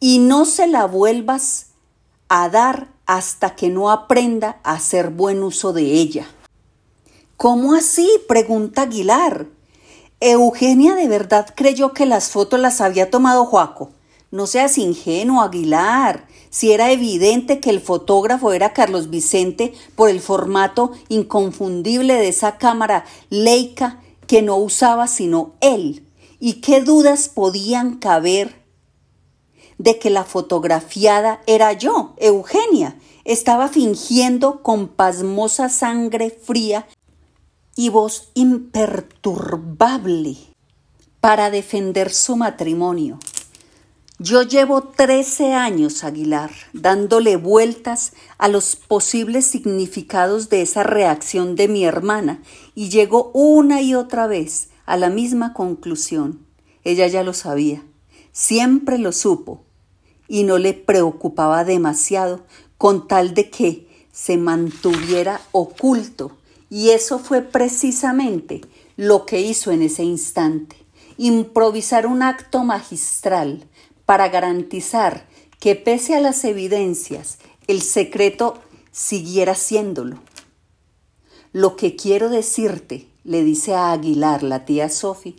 y 0.00 0.18
no 0.18 0.44
se 0.44 0.66
la 0.66 0.86
vuelvas 0.86 1.71
a 2.34 2.48
dar 2.48 2.88
hasta 3.06 3.54
que 3.54 3.68
no 3.68 3.90
aprenda 3.90 4.58
a 4.62 4.72
hacer 4.72 5.10
buen 5.10 5.42
uso 5.42 5.72
de 5.72 5.82
ella. 5.82 6.26
¿Cómo 7.36 7.74
así? 7.74 8.08
pregunta 8.26 8.82
Aguilar. 8.82 9.46
Eugenia 10.20 10.94
de 10.94 11.08
verdad 11.08 11.52
creyó 11.54 11.92
que 11.92 12.06
las 12.06 12.30
fotos 12.30 12.60
las 12.60 12.80
había 12.80 13.10
tomado 13.10 13.44
Joaco. 13.44 13.90
No 14.30 14.46
seas 14.46 14.78
ingenuo, 14.78 15.42
Aguilar 15.42 16.26
si 16.52 16.72
era 16.72 16.90
evidente 16.90 17.60
que 17.60 17.70
el 17.70 17.80
fotógrafo 17.80 18.52
era 18.52 18.74
Carlos 18.74 19.08
Vicente 19.08 19.72
por 19.96 20.10
el 20.10 20.20
formato 20.20 20.92
inconfundible 21.08 22.14
de 22.14 22.28
esa 22.28 22.58
cámara 22.58 23.06
Leica 23.30 24.02
que 24.26 24.42
no 24.42 24.58
usaba 24.58 25.06
sino 25.06 25.52
él. 25.62 26.06
¿Y 26.40 26.60
qué 26.60 26.82
dudas 26.82 27.30
podían 27.30 27.96
caber 27.96 28.61
de 29.78 29.98
que 29.98 30.10
la 30.10 30.24
fotografiada 30.24 31.40
era 31.46 31.72
yo, 31.72 32.14
Eugenia? 32.18 32.98
Estaba 33.24 33.68
fingiendo 33.68 34.62
con 34.62 34.88
pasmosa 34.88 35.68
sangre 35.68 36.30
fría 36.30 36.86
y 37.76 37.88
voz 37.88 38.30
imperturbable 38.34 40.36
para 41.20 41.50
defender 41.50 42.12
su 42.12 42.36
matrimonio. 42.36 43.18
Yo 44.18 44.42
llevo 44.42 44.82
13 44.82 45.54
años, 45.54 46.04
Aguilar, 46.04 46.52
dándole 46.72 47.36
vueltas 47.36 48.12
a 48.38 48.46
los 48.46 48.76
posibles 48.76 49.46
significados 49.46 50.48
de 50.48 50.62
esa 50.62 50.84
reacción 50.84 51.56
de 51.56 51.66
mi 51.66 51.84
hermana 51.84 52.40
y 52.74 52.88
llegó 52.88 53.32
una 53.34 53.82
y 53.82 53.96
otra 53.96 54.28
vez 54.28 54.68
a 54.86 54.96
la 54.96 55.10
misma 55.10 55.54
conclusión. 55.54 56.46
Ella 56.84 57.08
ya 57.08 57.24
lo 57.24 57.32
sabía, 57.32 57.82
siempre 58.32 58.98
lo 58.98 59.12
supo 59.12 59.62
y 60.28 60.44
no 60.44 60.58
le 60.58 60.74
preocupaba 60.74 61.64
demasiado 61.64 62.40
con 62.78 63.06
tal 63.06 63.34
de 63.34 63.50
que 63.50 63.86
se 64.12 64.36
mantuviera 64.36 65.40
oculto. 65.52 66.32
Y 66.70 66.90
eso 66.90 67.18
fue 67.18 67.42
precisamente 67.42 68.62
lo 68.96 69.26
que 69.26 69.40
hizo 69.40 69.70
en 69.70 69.82
ese 69.82 70.04
instante, 70.04 70.76
improvisar 71.18 72.06
un 72.06 72.22
acto 72.22 72.64
magistral 72.64 73.66
para 74.06 74.28
garantizar 74.28 75.26
que 75.60 75.76
pese 75.76 76.16
a 76.16 76.20
las 76.20 76.44
evidencias, 76.44 77.38
el 77.66 77.82
secreto 77.82 78.58
siguiera 78.90 79.54
siéndolo. 79.54 80.18
Lo 81.52 81.76
que 81.76 81.94
quiero 81.94 82.30
decirte, 82.30 83.06
le 83.24 83.44
dice 83.44 83.74
a 83.74 83.92
Aguilar 83.92 84.42
la 84.42 84.64
tía 84.64 84.88
Sophie, 84.88 85.36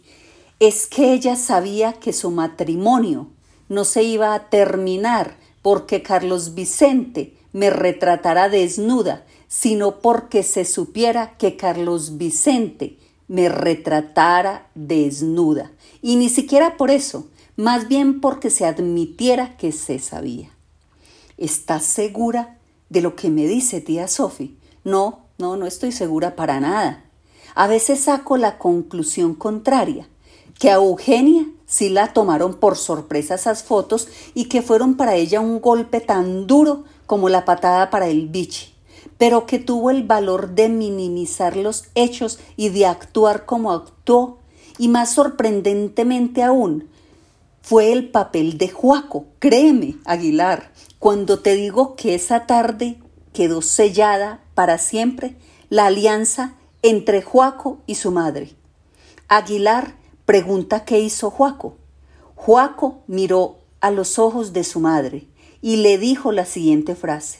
es 0.65 0.87
que 0.87 1.13
ella 1.13 1.35
sabía 1.35 1.93
que 1.93 2.13
su 2.13 2.31
matrimonio 2.31 3.27
no 3.69 3.85
se 3.85 4.03
iba 4.03 4.33
a 4.33 4.49
terminar 4.49 5.37
porque 5.61 6.03
Carlos 6.03 6.53
Vicente 6.53 7.35
me 7.53 7.69
retratara 7.69 8.49
desnuda, 8.49 9.25
sino 9.47 9.99
porque 9.99 10.43
se 10.43 10.65
supiera 10.65 11.37
que 11.37 11.55
Carlos 11.55 12.17
Vicente 12.17 12.97
me 13.27 13.49
retratara 13.49 14.67
desnuda. 14.75 15.71
Y 16.01 16.17
ni 16.17 16.29
siquiera 16.29 16.77
por 16.77 16.91
eso, 16.91 17.27
más 17.55 17.87
bien 17.87 18.19
porque 18.19 18.49
se 18.49 18.65
admitiera 18.65 19.57
que 19.57 19.71
se 19.71 19.99
sabía. 19.99 20.49
¿Estás 21.37 21.83
segura 21.83 22.57
de 22.89 23.01
lo 23.01 23.15
que 23.15 23.29
me 23.29 23.47
dice 23.47 23.81
tía 23.81 24.07
Sophie? 24.07 24.55
No, 24.83 25.21
no, 25.37 25.55
no 25.55 25.65
estoy 25.65 25.91
segura 25.91 26.35
para 26.35 26.59
nada. 26.59 27.05
A 27.55 27.67
veces 27.67 28.01
saco 28.01 28.37
la 28.37 28.57
conclusión 28.57 29.35
contraria, 29.35 30.07
que 30.59 30.69
a 30.69 30.75
Eugenia 30.75 31.45
sí 31.65 31.89
la 31.89 32.13
tomaron 32.13 32.55
por 32.55 32.77
sorpresa 32.77 33.35
esas 33.35 33.63
fotos 33.63 34.07
y 34.33 34.45
que 34.45 34.61
fueron 34.61 34.95
para 34.95 35.15
ella 35.15 35.39
un 35.39 35.59
golpe 35.59 36.01
tan 36.01 36.47
duro 36.47 36.83
como 37.05 37.29
la 37.29 37.45
patada 37.45 37.89
para 37.89 38.07
el 38.07 38.27
bichi, 38.27 38.73
pero 39.17 39.45
que 39.45 39.59
tuvo 39.59 39.89
el 39.89 40.03
valor 40.03 40.55
de 40.55 40.69
minimizar 40.69 41.57
los 41.57 41.85
hechos 41.95 42.39
y 42.55 42.69
de 42.69 42.85
actuar 42.85 43.45
como 43.45 43.71
actuó, 43.71 44.39
y 44.77 44.87
más 44.87 45.13
sorprendentemente 45.13 46.43
aún, 46.43 46.89
fue 47.61 47.91
el 47.91 48.09
papel 48.09 48.57
de 48.57 48.69
Juaco. 48.69 49.25
Créeme, 49.39 49.95
Aguilar, 50.05 50.71
cuando 50.99 51.39
te 51.39 51.55
digo 51.55 51.95
que 51.95 52.15
esa 52.15 52.45
tarde 52.45 52.99
quedó 53.33 53.61
sellada 53.61 54.41
para 54.53 54.77
siempre 54.77 55.35
la 55.69 55.85
alianza 55.85 56.55
entre 56.81 57.21
Juaco 57.21 57.79
y 57.87 57.95
su 57.95 58.11
madre. 58.11 58.51
Aguilar 59.27 59.95
pregunta 60.25 60.85
qué 60.85 60.99
hizo 60.99 61.29
Juaco. 61.29 61.75
Juaco 62.35 63.01
miró 63.07 63.57
a 63.81 63.91
los 63.91 64.19
ojos 64.19 64.53
de 64.53 64.63
su 64.63 64.79
madre 64.79 65.27
y 65.61 65.77
le 65.77 65.97
dijo 65.97 66.31
la 66.31 66.45
siguiente 66.45 66.95
frase. 66.95 67.39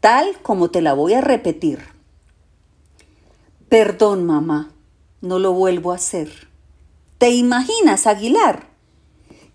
tal 0.00 0.36
como 0.42 0.70
te 0.70 0.80
la 0.82 0.94
voy 0.94 1.14
a 1.14 1.20
repetir. 1.20 1.80
Perdón, 3.68 4.26
mamá, 4.26 4.72
no 5.20 5.38
lo 5.38 5.52
vuelvo 5.52 5.92
a 5.92 5.96
hacer. 5.96 6.48
¿Te 7.18 7.30
imaginas, 7.30 8.08
Aguilar? 8.08 8.66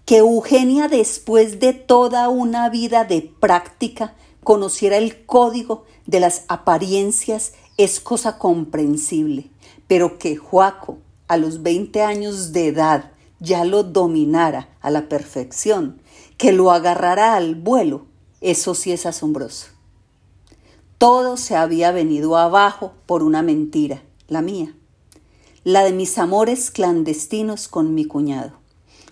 Que 0.06 0.20
Eugenia, 0.20 0.88
después 0.88 1.60
de 1.60 1.74
toda 1.74 2.30
una 2.30 2.70
vida 2.70 3.04
de 3.04 3.22
práctica, 3.22 4.16
conociera 4.42 4.96
el 4.96 5.26
código 5.26 5.84
de 6.06 6.22
las 6.22 6.46
apariencias 6.48 7.54
es 7.76 8.00
cosa 8.00 8.38
comprensible, 8.38 9.50
pero 9.88 10.18
que 10.18 10.38
Juaco, 10.38 10.98
a 11.28 11.38
los 11.38 11.64
20 11.64 12.02
años 12.02 12.54
de 12.54 12.68
edad, 12.68 13.12
ya 13.40 13.66
lo 13.66 13.84
dominara 13.84 14.70
a 14.82 14.90
la 14.90 15.10
perfección, 15.10 16.02
que 16.38 16.52
lo 16.52 16.72
agarrara 16.72 17.36
al 17.36 17.56
vuelo, 17.56 18.06
eso 18.42 18.76
sí 18.76 18.92
es 18.92 19.06
asombroso. 19.06 19.68
Todo 20.98 21.38
se 21.38 21.56
había 21.56 21.92
venido 21.92 22.38
abajo 22.38 22.94
por 23.06 23.24
una 23.24 23.44
mentira, 23.44 24.02
la 24.28 24.42
mía, 24.42 24.74
la 25.64 25.84
de 25.84 25.94
mis 25.94 26.18
amores 26.18 26.72
clandestinos 26.72 27.68
con 27.68 27.94
mi 27.94 28.06
cuñado. 28.06 28.54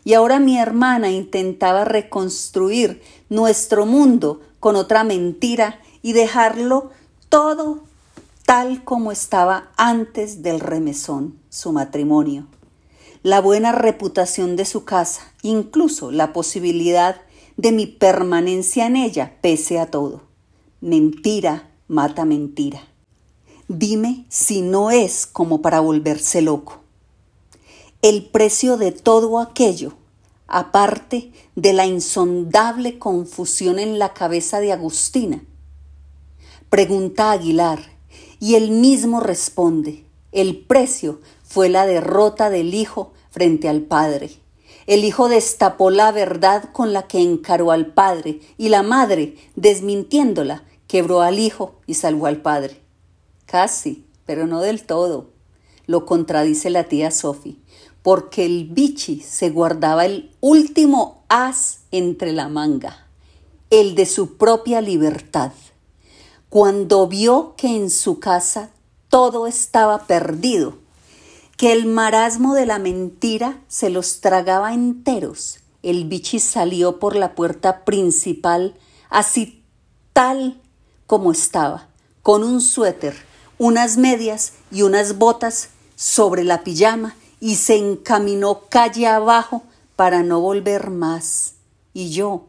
Y 0.03 0.13
ahora 0.13 0.39
mi 0.39 0.57
hermana 0.57 1.11
intentaba 1.11 1.83
reconstruir 1.83 3.01
nuestro 3.29 3.85
mundo 3.85 4.41
con 4.59 4.75
otra 4.75 5.03
mentira 5.03 5.79
y 6.01 6.13
dejarlo 6.13 6.91
todo 7.29 7.84
tal 8.45 8.83
como 8.83 9.11
estaba 9.11 9.71
antes 9.75 10.43
del 10.43 10.59
remesón, 10.59 11.39
su 11.49 11.71
matrimonio. 11.71 12.47
La 13.23 13.41
buena 13.41 13.71
reputación 13.71 14.55
de 14.55 14.65
su 14.65 14.85
casa, 14.85 15.33
incluso 15.41 16.11
la 16.11 16.31
posibilidad 16.31 17.21
de 17.57 17.71
mi 17.71 17.87
permanencia 17.87 18.85
en 18.85 18.97
ella, 18.97 19.37
pese 19.41 19.79
a 19.79 19.89
todo. 19.89 20.21
Mentira 20.79 21.71
mata 21.87 22.23
mentira. 22.23 22.83
Dime 23.67 24.25
si 24.29 24.61
no 24.61 24.91
es 24.91 25.25
como 25.25 25.63
para 25.63 25.79
volverse 25.79 26.43
loco. 26.43 26.81
El 28.03 28.25
precio 28.25 28.77
de 28.77 28.91
todo 28.91 29.39
aquello, 29.39 29.93
aparte 30.47 31.31
de 31.55 31.73
la 31.73 31.87
insondable 31.87 32.99
confusión 32.99 33.79
en 33.79 33.97
la 33.97 34.13
cabeza 34.13 34.59
de 34.59 34.71
Agustina. 34.71 35.43
Pregunta 36.69 37.31
Aguilar, 37.31 37.94
y 38.39 38.55
él 38.55 38.71
mismo 38.71 39.19
responde, 39.19 40.05
el 40.31 40.57
precio 40.57 41.19
fue 41.43 41.69
la 41.69 41.85
derrota 41.85 42.49
del 42.49 42.73
hijo 42.73 43.13
frente 43.29 43.69
al 43.69 43.81
padre. 43.81 44.31
El 44.87 45.03
hijo 45.03 45.29
destapó 45.29 45.89
la 45.89 46.11
verdad 46.11 46.71
con 46.71 46.93
la 46.93 47.07
que 47.07 47.19
encaró 47.19 47.71
al 47.71 47.87
padre 47.87 48.41
y 48.57 48.69
la 48.69 48.83
madre, 48.83 49.35
desmintiéndola, 49.55 50.63
quebró 50.87 51.21
al 51.21 51.39
hijo 51.39 51.75
y 51.87 51.95
salvó 51.95 52.27
al 52.27 52.41
padre. 52.41 52.81
Casi, 53.45 54.05
pero 54.25 54.47
no 54.47 54.61
del 54.61 54.83
todo, 54.85 55.31
lo 55.87 56.05
contradice 56.05 56.69
la 56.69 56.85
tía 56.85 57.11
Sophie, 57.11 57.57
porque 58.01 58.45
el 58.45 58.65
bichi 58.65 59.21
se 59.21 59.49
guardaba 59.49 60.05
el 60.05 60.31
último 60.41 61.23
as 61.29 61.81
entre 61.91 62.31
la 62.31 62.49
manga, 62.49 63.07
el 63.69 63.95
de 63.95 64.05
su 64.05 64.37
propia 64.37 64.81
libertad. 64.81 65.51
Cuando 66.55 67.05
vio 67.05 67.53
que 67.57 67.67
en 67.67 67.89
su 67.89 68.21
casa 68.21 68.69
todo 69.09 69.45
estaba 69.45 70.07
perdido, 70.07 70.77
que 71.57 71.73
el 71.73 71.85
marasmo 71.85 72.53
de 72.53 72.65
la 72.65 72.79
mentira 72.79 73.59
se 73.67 73.89
los 73.89 74.21
tragaba 74.21 74.73
enteros, 74.73 75.59
el 75.83 76.05
bichi 76.05 76.39
salió 76.39 76.97
por 76.97 77.17
la 77.17 77.35
puerta 77.35 77.83
principal 77.83 78.73
así 79.09 79.65
tal 80.13 80.61
como 81.07 81.33
estaba, 81.33 81.89
con 82.23 82.41
un 82.41 82.61
suéter, 82.61 83.17
unas 83.57 83.97
medias 83.97 84.53
y 84.71 84.83
unas 84.83 85.17
botas 85.17 85.71
sobre 85.97 86.45
la 86.45 86.63
pijama 86.63 87.17
y 87.41 87.55
se 87.55 87.75
encaminó 87.75 88.61
calle 88.69 89.07
abajo 89.07 89.63
para 89.97 90.23
no 90.23 90.39
volver 90.39 90.89
más. 90.89 91.55
Y 91.93 92.11
yo, 92.11 92.45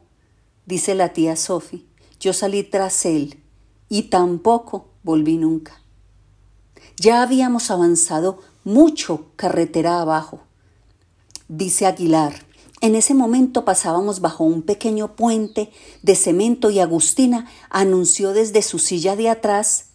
dice 0.65 0.95
la 0.95 1.13
tía 1.13 1.35
Sophie, 1.35 1.85
yo 2.21 2.33
salí 2.33 2.63
tras 2.63 3.05
él 3.05 3.43
y 3.89 4.05
tampoco 4.05 4.89
volví 5.03 5.37
nunca. 5.37 5.81
Ya 6.99 7.23
habíamos 7.23 7.71
avanzado 7.71 8.41
mucho 8.65 9.27
carretera 9.37 10.01
abajo. 10.01 10.41
Dice 11.49 11.87
Aguilar, 11.87 12.47
en 12.81 12.95
ese 12.95 13.15
momento 13.15 13.65
pasábamos 13.65 14.21
bajo 14.21 14.45
un 14.45 14.63
pequeño 14.63 15.17
puente 15.17 15.71
de 16.03 16.15
cemento 16.15 16.71
y 16.71 16.81
Agustina 16.81 17.49
anunció 17.71 18.33
desde 18.33 18.63
su 18.63 18.79
silla 18.79 19.17
de 19.17 19.31
atrás, 19.31 19.87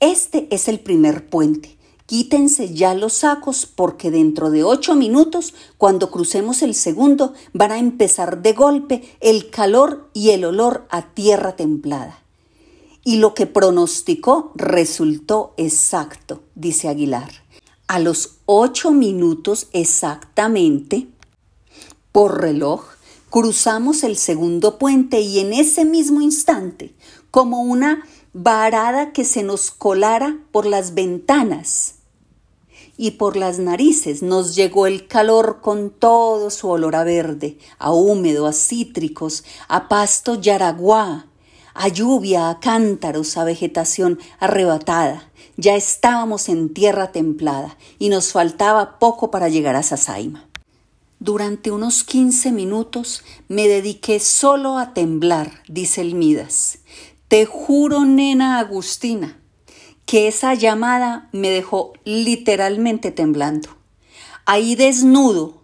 Este 0.00 0.46
es 0.50 0.68
el 0.68 0.78
primer 0.78 1.28
puente. 1.28 1.76
Quítense 2.06 2.72
ya 2.72 2.94
los 2.94 3.12
sacos 3.14 3.66
porque 3.66 4.10
dentro 4.10 4.50
de 4.50 4.64
ocho 4.64 4.94
minutos, 4.94 5.54
cuando 5.76 6.10
crucemos 6.10 6.62
el 6.62 6.74
segundo, 6.74 7.34
van 7.52 7.72
a 7.72 7.78
empezar 7.78 8.40
de 8.42 8.52
golpe 8.52 9.02
el 9.20 9.50
calor 9.50 10.08
y 10.14 10.30
el 10.30 10.44
olor 10.44 10.86
a 10.90 11.12
tierra 11.12 11.56
templada. 11.56 12.22
Y 13.08 13.16
lo 13.16 13.32
que 13.32 13.46
pronosticó 13.46 14.52
resultó 14.54 15.54
exacto, 15.56 16.42
dice 16.54 16.88
Aguilar. 16.88 17.30
A 17.86 18.00
los 18.00 18.36
ocho 18.44 18.90
minutos 18.90 19.68
exactamente, 19.72 21.08
por 22.12 22.42
reloj, 22.42 22.84
cruzamos 23.30 24.04
el 24.04 24.18
segundo 24.18 24.76
puente 24.76 25.22
y 25.22 25.38
en 25.38 25.54
ese 25.54 25.86
mismo 25.86 26.20
instante, 26.20 26.94
como 27.30 27.62
una 27.62 28.06
varada 28.34 29.14
que 29.14 29.24
se 29.24 29.42
nos 29.42 29.70
colara 29.70 30.40
por 30.52 30.66
las 30.66 30.92
ventanas 30.92 31.94
y 32.98 33.12
por 33.12 33.38
las 33.38 33.58
narices, 33.58 34.22
nos 34.22 34.54
llegó 34.54 34.86
el 34.86 35.06
calor 35.06 35.60
con 35.62 35.88
todo 35.88 36.50
su 36.50 36.68
olor 36.68 36.94
a 36.94 37.04
verde, 37.04 37.56
a 37.78 37.90
húmedo, 37.90 38.46
a 38.46 38.52
cítricos, 38.52 39.44
a 39.66 39.88
pasto 39.88 40.38
yaraguá, 40.38 41.27
a 41.78 41.86
lluvia, 41.86 42.50
a 42.50 42.58
cántaros, 42.58 43.36
a 43.36 43.44
vegetación 43.44 44.18
arrebatada. 44.40 45.30
Ya 45.56 45.76
estábamos 45.76 46.48
en 46.48 46.74
tierra 46.74 47.12
templada 47.12 47.76
y 48.00 48.08
nos 48.08 48.32
faltaba 48.32 48.98
poco 48.98 49.30
para 49.30 49.48
llegar 49.48 49.76
a 49.76 49.84
Sasaima. 49.84 50.44
Durante 51.20 51.70
unos 51.70 52.02
quince 52.02 52.50
minutos 52.50 53.22
me 53.46 53.68
dediqué 53.68 54.18
solo 54.18 54.76
a 54.76 54.92
temblar, 54.92 55.62
dice 55.68 56.00
el 56.00 56.16
Midas. 56.16 56.80
Te 57.28 57.46
juro, 57.46 58.04
nena 58.04 58.58
Agustina, 58.58 59.38
que 60.04 60.26
esa 60.26 60.54
llamada 60.54 61.28
me 61.30 61.48
dejó 61.48 61.92
literalmente 62.04 63.12
temblando. 63.12 63.68
Ahí 64.46 64.74
desnudo 64.74 65.57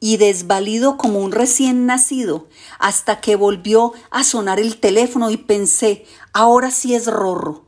y 0.00 0.18
desvalido 0.18 0.96
como 0.96 1.20
un 1.20 1.32
recién 1.32 1.86
nacido, 1.86 2.48
hasta 2.78 3.20
que 3.20 3.36
volvió 3.36 3.92
a 4.10 4.24
sonar 4.24 4.60
el 4.60 4.78
teléfono 4.78 5.30
y 5.30 5.36
pensé, 5.36 6.04
ahora 6.32 6.70
sí 6.70 6.94
es 6.94 7.06
Rorro. 7.06 7.64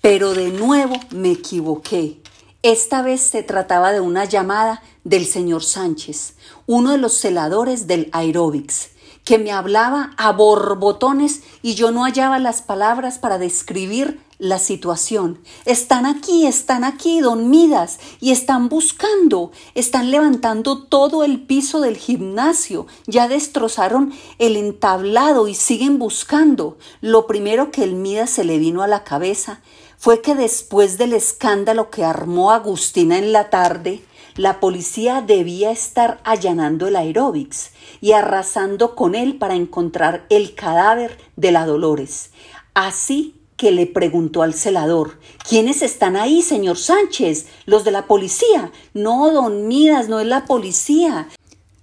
Pero 0.00 0.34
de 0.34 0.50
nuevo 0.50 0.94
me 1.10 1.30
equivoqué. 1.30 2.20
Esta 2.62 3.02
vez 3.02 3.20
se 3.20 3.42
trataba 3.42 3.92
de 3.92 4.00
una 4.00 4.24
llamada 4.24 4.82
del 5.04 5.26
señor 5.26 5.62
Sánchez, 5.62 6.34
uno 6.66 6.92
de 6.92 6.98
los 6.98 7.12
celadores 7.12 7.86
del 7.86 8.08
aeróbics, 8.12 8.90
que 9.22 9.38
me 9.38 9.52
hablaba 9.52 10.12
a 10.16 10.32
borbotones 10.32 11.42
y 11.62 11.74
yo 11.74 11.90
no 11.90 12.04
hallaba 12.04 12.38
las 12.38 12.62
palabras 12.62 13.18
para 13.18 13.38
describir 13.38 14.20
la 14.44 14.58
situación. 14.58 15.40
Están 15.64 16.04
aquí, 16.04 16.46
están 16.46 16.84
aquí, 16.84 17.20
don 17.20 17.48
Midas, 17.48 17.98
y 18.20 18.30
están 18.30 18.68
buscando, 18.68 19.52
están 19.74 20.10
levantando 20.10 20.84
todo 20.84 21.24
el 21.24 21.40
piso 21.42 21.80
del 21.80 21.96
gimnasio, 21.96 22.86
ya 23.06 23.26
destrozaron 23.26 24.12
el 24.38 24.56
entablado 24.56 25.48
y 25.48 25.54
siguen 25.54 25.98
buscando. 25.98 26.76
Lo 27.00 27.26
primero 27.26 27.70
que 27.70 27.84
el 27.84 27.94
Midas 27.94 28.30
se 28.30 28.44
le 28.44 28.58
vino 28.58 28.82
a 28.82 28.86
la 28.86 29.02
cabeza 29.02 29.62
fue 29.96 30.20
que 30.20 30.34
después 30.34 30.98
del 30.98 31.14
escándalo 31.14 31.88
que 31.88 32.04
armó 32.04 32.52
Agustina 32.52 33.16
en 33.16 33.32
la 33.32 33.48
tarde, 33.48 34.04
la 34.36 34.60
policía 34.60 35.22
debía 35.22 35.70
estar 35.70 36.20
allanando 36.24 36.86
el 36.86 36.96
aeróbics 36.96 37.70
y 38.02 38.12
arrasando 38.12 38.94
con 38.94 39.14
él 39.14 39.38
para 39.38 39.54
encontrar 39.54 40.26
el 40.28 40.54
cadáver 40.54 41.16
de 41.36 41.52
la 41.52 41.64
Dolores. 41.64 42.30
Así 42.74 43.40
que 43.56 43.70
le 43.70 43.86
preguntó 43.86 44.42
al 44.42 44.54
celador 44.54 45.18
¿Quiénes 45.48 45.82
están 45.82 46.16
ahí, 46.16 46.42
señor 46.42 46.78
Sánchez? 46.78 47.46
Los 47.66 47.84
de 47.84 47.90
la 47.90 48.06
policía. 48.06 48.72
No, 48.94 49.30
don 49.30 49.68
Midas, 49.68 50.08
no 50.08 50.20
es 50.20 50.26
la 50.26 50.46
policía. 50.46 51.28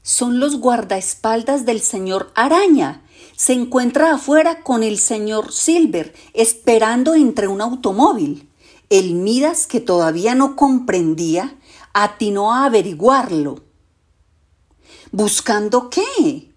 Son 0.02 0.40
los 0.40 0.58
guardaespaldas 0.58 1.66
del 1.66 1.80
señor 1.82 2.32
Araña. 2.34 3.04
Se 3.36 3.54
encuentra 3.54 4.14
afuera 4.14 4.64
con 4.64 4.84
el 4.84 4.98
señor 4.98 5.52
Silver, 5.52 6.14
esperando 6.34 7.14
entre 7.14 7.48
un 7.48 7.62
automóvil. 7.62 8.50
El 8.90 9.14
Midas, 9.14 9.68
que 9.68 9.80
todavía 9.80 10.34
no 10.34 10.56
comprendía, 10.56 11.56
atinó 11.94 12.54
a 12.54 12.66
averiguarlo. 12.66 13.64
¿Buscando 15.12 15.90
qué? 15.90 16.52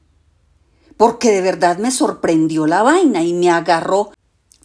Porque 0.97 1.31
de 1.31 1.43
verdad 1.43 1.79
me 1.79 1.91
sorprendió 1.91 2.67
la 2.67 2.83
vaina 2.83 3.23
y 3.23 3.35
me 3.35 3.51
agarró 3.51 4.13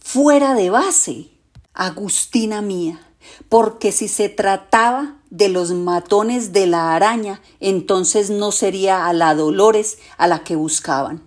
fuera 0.00 0.54
de 0.54 0.70
base, 0.70 1.30
Agustina 1.74 2.62
mía, 2.62 3.00
porque 3.48 3.92
si 3.92 4.08
se 4.08 4.28
trataba 4.28 5.16
de 5.30 5.48
los 5.48 5.72
matones 5.72 6.52
de 6.52 6.66
la 6.66 6.94
araña, 6.94 7.40
entonces 7.60 8.30
no 8.30 8.50
sería 8.50 9.06
a 9.06 9.12
la 9.12 9.34
Dolores 9.34 9.98
a 10.16 10.26
la 10.26 10.42
que 10.42 10.56
buscaban. 10.56 11.22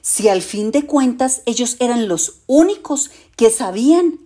Si 0.00 0.28
al 0.28 0.42
fin 0.42 0.70
de 0.70 0.86
cuentas 0.86 1.42
ellos 1.46 1.76
eran 1.80 2.08
los 2.08 2.42
únicos 2.46 3.10
que 3.36 3.50
sabían 3.50 4.20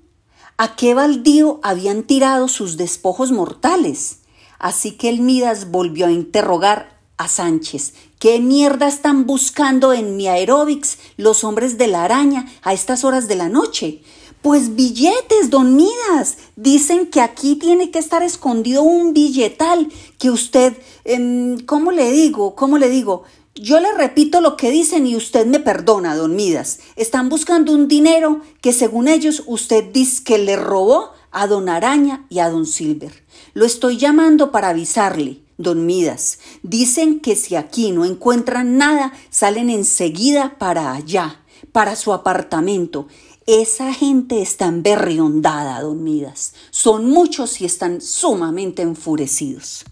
a 0.56 0.74
qué 0.74 0.92
baldío 0.94 1.60
habían 1.62 2.02
tirado 2.02 2.48
sus 2.48 2.76
despojos 2.76 3.30
mortales. 3.30 4.18
Así 4.58 4.92
que 4.92 5.08
el 5.08 5.20
Midas 5.20 5.70
volvió 5.70 6.06
a 6.06 6.10
interrogar 6.10 6.97
a 7.18 7.28
Sánchez. 7.28 7.92
¿Qué 8.18 8.40
mierda 8.40 8.88
están 8.88 9.26
buscando 9.26 9.92
en 9.92 10.16
mi 10.16 10.28
aeróbics 10.28 10.98
los 11.16 11.44
hombres 11.44 11.76
de 11.76 11.88
la 11.88 12.04
araña 12.04 12.46
a 12.62 12.72
estas 12.72 13.04
horas 13.04 13.28
de 13.28 13.34
la 13.34 13.48
noche? 13.48 14.02
Pues 14.40 14.76
billetes, 14.76 15.50
don 15.50 15.76
Midas. 15.76 16.38
Dicen 16.56 17.06
que 17.06 17.20
aquí 17.20 17.56
tiene 17.56 17.90
que 17.90 17.98
estar 17.98 18.22
escondido 18.22 18.82
un 18.82 19.12
billetal 19.12 19.88
que 20.18 20.30
usted, 20.30 20.78
em, 21.04 21.58
¿cómo 21.66 21.90
le 21.90 22.10
digo? 22.12 22.54
¿Cómo 22.54 22.78
le 22.78 22.88
digo? 22.88 23.24
Yo 23.56 23.80
le 23.80 23.92
repito 23.92 24.40
lo 24.40 24.56
que 24.56 24.70
dicen 24.70 25.06
y 25.08 25.16
usted 25.16 25.44
me 25.44 25.58
perdona, 25.58 26.14
don 26.14 26.36
Midas. 26.36 26.78
Están 26.94 27.28
buscando 27.28 27.72
un 27.72 27.88
dinero 27.88 28.40
que 28.60 28.72
según 28.72 29.08
ellos 29.08 29.42
usted 29.46 29.84
dice 29.92 30.22
que 30.22 30.38
le 30.38 30.54
robó 30.54 31.10
a 31.32 31.48
don 31.48 31.68
Araña 31.68 32.24
y 32.28 32.38
a 32.38 32.50
don 32.50 32.66
Silver. 32.66 33.24
Lo 33.54 33.64
estoy 33.64 33.96
llamando 33.96 34.52
para 34.52 34.68
avisarle, 34.68 35.40
don 35.58 35.84
Midas. 35.84 36.38
Dicen 36.62 37.20
que 37.20 37.36
si 37.36 37.56
aquí 37.56 37.90
no 37.92 38.04
encuentran 38.04 38.78
nada, 38.78 39.12
salen 39.28 39.68
enseguida 39.68 40.56
para 40.58 40.94
allá, 40.94 41.42
para 41.72 41.96
su 41.96 42.12
apartamento. 42.14 43.08
Esa 43.46 43.92
gente 43.92 44.40
está 44.40 44.66
emberriondada, 44.66 45.80
don 45.82 46.02
Midas. 46.02 46.54
Son 46.70 47.06
muchos 47.10 47.60
y 47.60 47.64
están 47.64 48.00
sumamente 48.00 48.82
enfurecidos. 48.82 49.84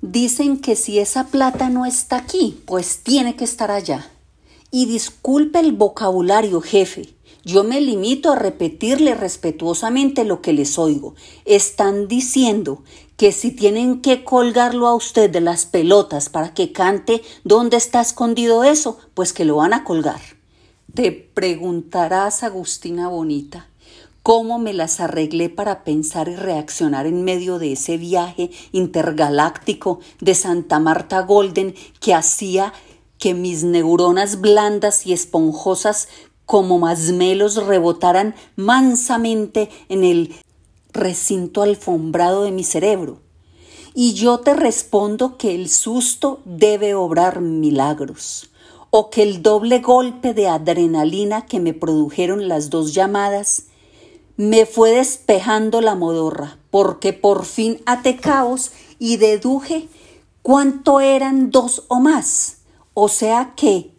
Dicen 0.00 0.60
que 0.60 0.76
si 0.76 0.98
esa 0.98 1.26
plata 1.26 1.70
no 1.70 1.84
está 1.84 2.16
aquí, 2.16 2.62
pues 2.66 3.00
tiene 3.02 3.36
que 3.36 3.44
estar 3.44 3.70
allá. 3.70 4.10
Y 4.70 4.86
disculpe 4.86 5.58
el 5.58 5.72
vocabulario, 5.72 6.60
jefe. 6.60 7.14
Yo 7.48 7.64
me 7.64 7.80
limito 7.80 8.30
a 8.30 8.36
repetirle 8.36 9.14
respetuosamente 9.14 10.24
lo 10.24 10.42
que 10.42 10.52
les 10.52 10.78
oigo. 10.78 11.14
Están 11.46 12.06
diciendo 12.06 12.82
que 13.16 13.32
si 13.32 13.52
tienen 13.52 14.02
que 14.02 14.22
colgarlo 14.22 14.86
a 14.86 14.94
usted 14.94 15.30
de 15.30 15.40
las 15.40 15.64
pelotas 15.64 16.28
para 16.28 16.52
que 16.52 16.72
cante 16.72 17.22
dónde 17.44 17.78
está 17.78 18.02
escondido 18.02 18.64
eso, 18.64 18.98
pues 19.14 19.32
que 19.32 19.46
lo 19.46 19.56
van 19.56 19.72
a 19.72 19.82
colgar. 19.82 20.20
Te 20.92 21.10
preguntarás, 21.10 22.42
Agustina 22.42 23.08
Bonita, 23.08 23.66
cómo 24.22 24.58
me 24.58 24.74
las 24.74 25.00
arreglé 25.00 25.48
para 25.48 25.84
pensar 25.84 26.28
y 26.28 26.36
reaccionar 26.36 27.06
en 27.06 27.24
medio 27.24 27.58
de 27.58 27.72
ese 27.72 27.96
viaje 27.96 28.50
intergaláctico 28.72 30.00
de 30.20 30.34
Santa 30.34 30.80
Marta 30.80 31.22
Golden 31.22 31.74
que 31.98 32.12
hacía 32.12 32.74
que 33.18 33.34
mis 33.34 33.64
neuronas 33.64 34.40
blandas 34.40 35.06
y 35.06 35.12
esponjosas 35.12 36.08
como 36.48 36.78
masmelos 36.78 37.56
rebotaran 37.66 38.34
mansamente 38.56 39.68
en 39.90 40.02
el 40.02 40.34
recinto 40.94 41.60
alfombrado 41.60 42.44
de 42.44 42.52
mi 42.52 42.64
cerebro. 42.64 43.20
Y 43.94 44.14
yo 44.14 44.40
te 44.40 44.54
respondo 44.54 45.36
que 45.36 45.54
el 45.54 45.68
susto 45.68 46.40
debe 46.46 46.94
obrar 46.94 47.42
milagros, 47.42 48.48
o 48.88 49.10
que 49.10 49.24
el 49.24 49.42
doble 49.42 49.80
golpe 49.80 50.32
de 50.32 50.48
adrenalina 50.48 51.44
que 51.44 51.60
me 51.60 51.74
produjeron 51.74 52.48
las 52.48 52.70
dos 52.70 52.94
llamadas 52.94 53.64
me 54.38 54.64
fue 54.64 54.92
despejando 54.92 55.82
la 55.82 55.96
modorra, 55.96 56.56
porque 56.70 57.12
por 57.12 57.44
fin 57.44 57.82
até 57.84 58.16
caos 58.16 58.72
y 58.98 59.18
deduje 59.18 59.90
cuánto 60.40 61.00
eran 61.00 61.50
dos 61.50 61.84
o 61.88 62.00
más. 62.00 62.60
O 62.94 63.08
sea 63.08 63.52
que 63.54 63.92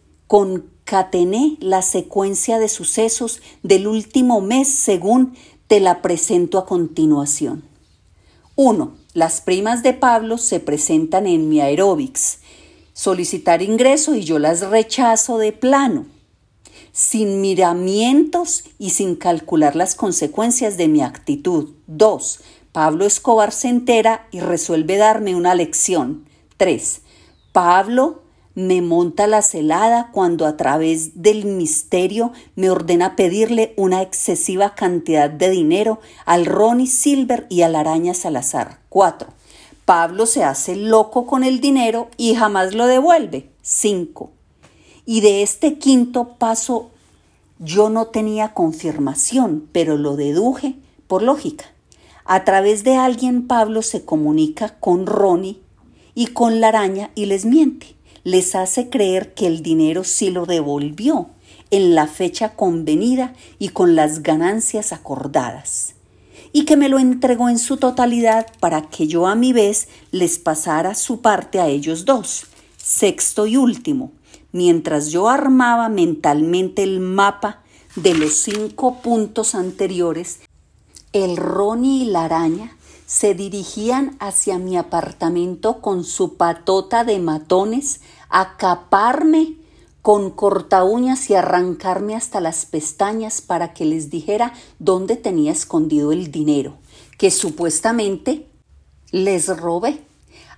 concatené 0.90 1.56
la 1.60 1.82
secuencia 1.82 2.58
de 2.58 2.68
sucesos 2.68 3.40
del 3.62 3.86
último 3.86 4.40
mes 4.40 4.68
según 4.68 5.36
te 5.68 5.78
la 5.78 6.02
presento 6.02 6.58
a 6.58 6.66
continuación. 6.66 7.62
1. 8.56 8.92
Las 9.14 9.40
primas 9.40 9.84
de 9.84 9.94
Pablo 9.94 10.36
se 10.36 10.58
presentan 10.58 11.28
en 11.28 11.48
mi 11.48 11.60
aeróbics. 11.60 12.40
Solicitar 12.92 13.62
ingreso 13.62 14.16
y 14.16 14.24
yo 14.24 14.40
las 14.40 14.62
rechazo 14.62 15.38
de 15.38 15.52
plano 15.52 16.06
sin 16.92 17.40
miramientos 17.40 18.64
y 18.80 18.90
sin 18.90 19.14
calcular 19.14 19.76
las 19.76 19.94
consecuencias 19.94 20.76
de 20.76 20.88
mi 20.88 21.02
actitud. 21.02 21.70
2. 21.86 22.40
Pablo 22.72 23.06
Escobar 23.06 23.52
se 23.52 23.68
entera 23.68 24.26
y 24.32 24.40
resuelve 24.40 24.96
darme 24.96 25.36
una 25.36 25.54
lección. 25.54 26.26
3. 26.56 27.02
Pablo 27.52 28.22
me 28.54 28.82
monta 28.82 29.26
la 29.26 29.42
celada 29.42 30.10
cuando 30.12 30.46
a 30.46 30.56
través 30.56 31.22
del 31.22 31.44
misterio 31.44 32.32
me 32.56 32.70
ordena 32.70 33.16
pedirle 33.16 33.74
una 33.76 34.02
excesiva 34.02 34.74
cantidad 34.74 35.30
de 35.30 35.50
dinero 35.50 36.00
al 36.24 36.46
Ronnie 36.46 36.86
Silver 36.86 37.46
y 37.48 37.62
al 37.62 37.76
Araña 37.76 38.14
Salazar. 38.14 38.80
4. 38.88 39.28
Pablo 39.84 40.26
se 40.26 40.44
hace 40.44 40.76
loco 40.76 41.26
con 41.26 41.44
el 41.44 41.60
dinero 41.60 42.08
y 42.16 42.34
jamás 42.34 42.74
lo 42.74 42.86
devuelve. 42.86 43.50
5. 43.62 44.30
Y 45.06 45.20
de 45.20 45.42
este 45.42 45.78
quinto 45.78 46.36
paso 46.38 46.90
yo 47.58 47.90
no 47.90 48.06
tenía 48.06 48.54
confirmación, 48.54 49.68
pero 49.72 49.96
lo 49.96 50.16
deduje 50.16 50.76
por 51.06 51.22
lógica. 51.22 51.66
A 52.24 52.44
través 52.44 52.84
de 52.84 52.96
alguien 52.96 53.46
Pablo 53.46 53.82
se 53.82 54.04
comunica 54.04 54.78
con 54.78 55.06
Ronnie 55.06 55.60
y 56.14 56.28
con 56.28 56.60
la 56.60 56.68
araña 56.68 57.10
y 57.14 57.26
les 57.26 57.44
miente. 57.44 57.96
Les 58.24 58.54
hace 58.54 58.90
creer 58.90 59.34
que 59.34 59.46
el 59.46 59.62
dinero 59.62 60.04
sí 60.04 60.30
lo 60.30 60.44
devolvió 60.46 61.30
en 61.70 61.94
la 61.94 62.06
fecha 62.06 62.54
convenida 62.54 63.34
y 63.58 63.70
con 63.70 63.94
las 63.94 64.22
ganancias 64.22 64.92
acordadas, 64.92 65.94
y 66.52 66.64
que 66.64 66.76
me 66.76 66.88
lo 66.88 66.98
entregó 66.98 67.48
en 67.48 67.58
su 67.58 67.76
totalidad 67.76 68.46
para 68.60 68.82
que 68.82 69.06
yo 69.06 69.26
a 69.26 69.34
mi 69.34 69.52
vez 69.52 69.88
les 70.10 70.38
pasara 70.38 70.94
su 70.94 71.20
parte 71.20 71.60
a 71.60 71.68
ellos 71.68 72.04
dos. 72.04 72.46
Sexto 72.76 73.46
y 73.46 73.56
último, 73.56 74.12
mientras 74.52 75.10
yo 75.10 75.28
armaba 75.28 75.88
mentalmente 75.88 76.82
el 76.82 77.00
mapa 77.00 77.62
de 77.94 78.14
los 78.14 78.34
cinco 78.34 79.00
puntos 79.00 79.54
anteriores, 79.54 80.40
el 81.12 81.36
Ronnie 81.36 82.04
y 82.04 82.06
la 82.06 82.24
araña 82.24 82.76
se 83.10 83.34
dirigían 83.34 84.16
hacia 84.20 84.60
mi 84.60 84.76
apartamento 84.76 85.80
con 85.80 86.04
su 86.04 86.36
patota 86.36 87.02
de 87.02 87.18
matones 87.18 88.02
a 88.28 88.56
caparme 88.56 89.56
con 90.00 90.30
corta 90.30 90.84
uñas 90.84 91.28
y 91.28 91.34
arrancarme 91.34 92.14
hasta 92.14 92.40
las 92.40 92.66
pestañas 92.66 93.40
para 93.40 93.74
que 93.74 93.84
les 93.84 94.10
dijera 94.10 94.54
dónde 94.78 95.16
tenía 95.16 95.50
escondido 95.50 96.12
el 96.12 96.30
dinero, 96.30 96.76
que 97.18 97.32
supuestamente 97.32 98.46
les 99.10 99.48
robé. 99.48 100.04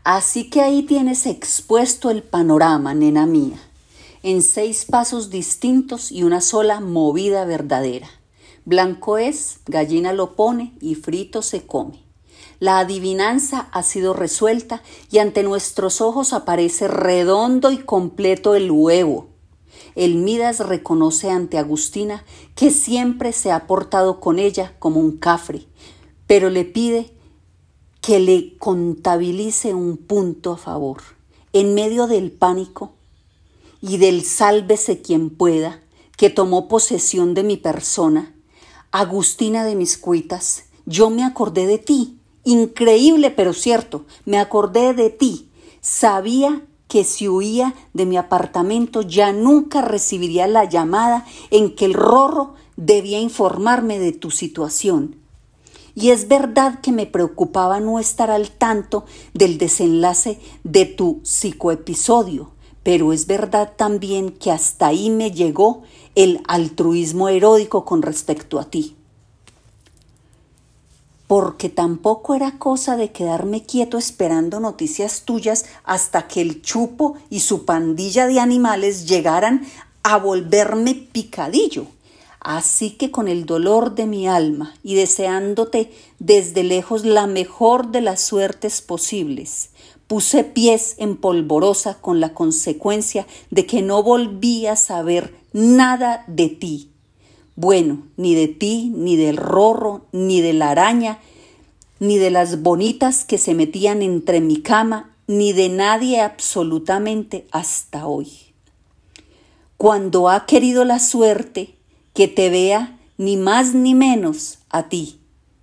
Así 0.05 0.51
que 0.51 0.61
ahí 0.61 0.83
tienes 0.83 1.25
expuesto 1.25 2.11
el 2.11 2.23
panorama, 2.23 2.93
nena 2.93 3.25
mía 3.25 3.59
en 4.23 4.43
seis 4.43 4.85
pasos 4.85 5.31
distintos 5.31 6.13
y 6.13 6.23
una 6.23 6.43
sola 6.43 6.81
movida 6.81 7.47
verdadera. 7.47 8.11
Blanco 8.67 9.17
es, 9.17 9.61
gallina 9.65 10.13
lo 10.13 10.37
pone 10.37 10.75
y 10.83 10.97
frito 10.97 11.41
se 11.41 11.67
come. 11.67 12.02
La 12.63 12.79
adivinanza 12.79 13.67
ha 13.73 13.83
sido 13.83 14.13
resuelta 14.13 14.85
y 15.11 15.19
ante 15.19 15.43
nuestros 15.43 16.01
ojos 16.01 16.33
aparece 16.33 16.87
redondo 16.87 17.73
y 17.73 17.79
completo 17.79 18.55
el 18.55 18.71
huevo. 18.71 19.27
El 19.97 20.15
Midas 20.15 20.61
reconoce 20.61 21.29
ante 21.29 21.59
Agustina 21.59 22.25
que 22.55 22.71
siempre 22.71 23.33
se 23.33 23.51
ha 23.51 23.67
portado 23.67 24.21
con 24.21 24.39
ella 24.39 24.77
como 24.79 25.01
un 25.01 25.17
cafre, 25.17 25.67
pero 26.29 26.51
le 26.51 26.65
pide 26.65 27.13
que 28.01 28.21
le 28.21 28.57
contabilice 28.59 29.75
un 29.75 29.97
punto 29.97 30.53
a 30.53 30.57
favor. 30.57 30.99
En 31.53 31.75
medio 31.75 32.07
del 32.07 32.31
pánico, 32.31 32.93
y 33.81 33.97
del 33.97 34.25
sálvese 34.25 35.03
quien 35.03 35.31
pueda, 35.31 35.83
que 36.17 36.31
tomó 36.31 36.69
posesión 36.69 37.35
de 37.35 37.43
mi 37.43 37.57
persona, 37.57 38.37
Agustina 38.93 39.65
de 39.65 39.75
mis 39.75 39.99
cuitas, 39.99 40.67
yo 40.87 41.11
me 41.11 41.25
acordé 41.25 41.67
de 41.67 41.79
ti, 41.79 42.21
increíble 42.45 43.31
pero 43.31 43.53
cierto, 43.53 44.05
me 44.25 44.39
acordé 44.39 44.95
de 44.95 45.11
ti, 45.11 45.49
sabía 45.81 46.63
que 46.89 47.05
si 47.05 47.27
huía 47.27 47.75
de 47.95 48.05
mi 48.05 48.19
apartamento 48.19 49.01
ya 49.01 49.33
nunca 49.33 49.81
recibiría 49.81 50.47
la 50.47 50.65
llamada 50.65 51.25
en 51.51 51.75
que 51.75 51.87
el 51.87 51.95
rorro 51.95 52.55
debía 52.77 53.19
informarme 53.19 53.99
de 53.99 54.13
tu 54.13 54.31
situación. 54.31 55.17
Y 55.95 56.11
es 56.11 56.29
verdad 56.29 56.81
que 56.81 56.93
me 56.93 57.07
preocupaba 57.07 57.81
no 57.81 57.99
estar 57.99 58.31
al 58.31 58.51
tanto 58.51 59.05
del 59.35 59.59
desenlace 59.59 60.39
de 60.65 60.87
tu 60.87 61.21
psicoepisodio, 61.23 62.53
pero 62.83 63.13
es 63.13 63.27
verdad 63.27 63.73
también 63.77 64.31
que 64.31 64.51
hasta 64.51 64.89
ahí 64.89 65.11
me 65.11 65.31
llegó 65.31 65.83
el 66.15 66.43
altruismo 66.47 67.29
erótico 67.29 67.85
con 67.85 68.03
respecto 68.03 68.59
a 68.59 68.65
ti. 68.65 68.97
Porque 71.33 71.71
tampoco 71.71 72.35
era 72.35 72.59
cosa 72.59 72.99
de 72.99 73.11
quedarme 73.11 73.63
quieto 73.63 73.97
esperando 73.97 74.61
noticias 74.61 75.23
tuyas 75.23 75.65
hasta 75.83 76.29
que 76.29 76.43
el 76.43 76.61
chupo 76.61 77.17
y 77.31 77.41
su 77.41 77.65
pandilla 77.65 78.27
de 78.27 78.39
animales 78.39 79.09
llegaran 79.09 79.67
a 80.03 80.19
volverme 80.19 80.95
picadillo. 80.95 81.87
Así 82.39 82.91
que 82.91 83.11
con 83.11 83.29
el 83.29 83.47
dolor 83.47 83.95
de 83.95 84.05
mi 84.05 84.29
alma 84.29 84.75
y 84.83 84.95
deseándote 84.95 85.91
desde 86.19 86.65
lejos 86.65 87.07
la 87.07 87.27
mejor 87.27 87.93
de 87.93 88.03
las 88.03 88.21
suertes 88.21 88.83
posibles, 88.83 89.71
puse 90.07 90.45
pies 90.45 90.97
en 90.99 91.17
polvorosa 91.17 91.95
con 91.95 92.21
la 92.21 92.35
consecuencia 92.35 93.27
de 93.51 93.65
que 93.65 93.81
no 93.81 94.03
volví 94.03 94.67
a 94.67 94.77
saber 94.77 95.35
nada 95.55 96.25
de 96.27 96.51
ti. 96.51 96.92
Bueno, 97.57 98.03
ni 98.17 98.35
de 98.35 98.49
ti, 98.49 98.93
ni 98.95 99.17
del 99.17 99.37
rorro, 99.37 100.07
ni 100.13 100.41
de 100.41 100.53
la 100.55 100.71
araña, 100.71 101.19
ni 102.01 102.19
de 102.19 102.31
las 102.31 102.63
bonitas 102.63 103.25
que 103.25 103.39
se 103.39 103.55
metían 103.55 104.03
entre 104.03 104.41
mi 104.41 104.63
cama, 104.63 105.15
ni 105.27 105.53
de 105.53 105.69
nadie 105.69 106.21
absolutamente 106.21 107.47
hasta 107.53 108.07
hoy. 108.07 108.31
Cuando 109.77 110.29
ha 110.29 110.47
querido 110.47 110.85
la 110.85 110.99
suerte 110.99 111.75
que 112.15 112.29
te 112.29 112.51
vea 112.51 112.99
ni 113.19 113.37
más 113.37 113.75
ni 113.75 113.95
menos 113.95 114.59
a 114.71 114.89
ti, 114.89 115.21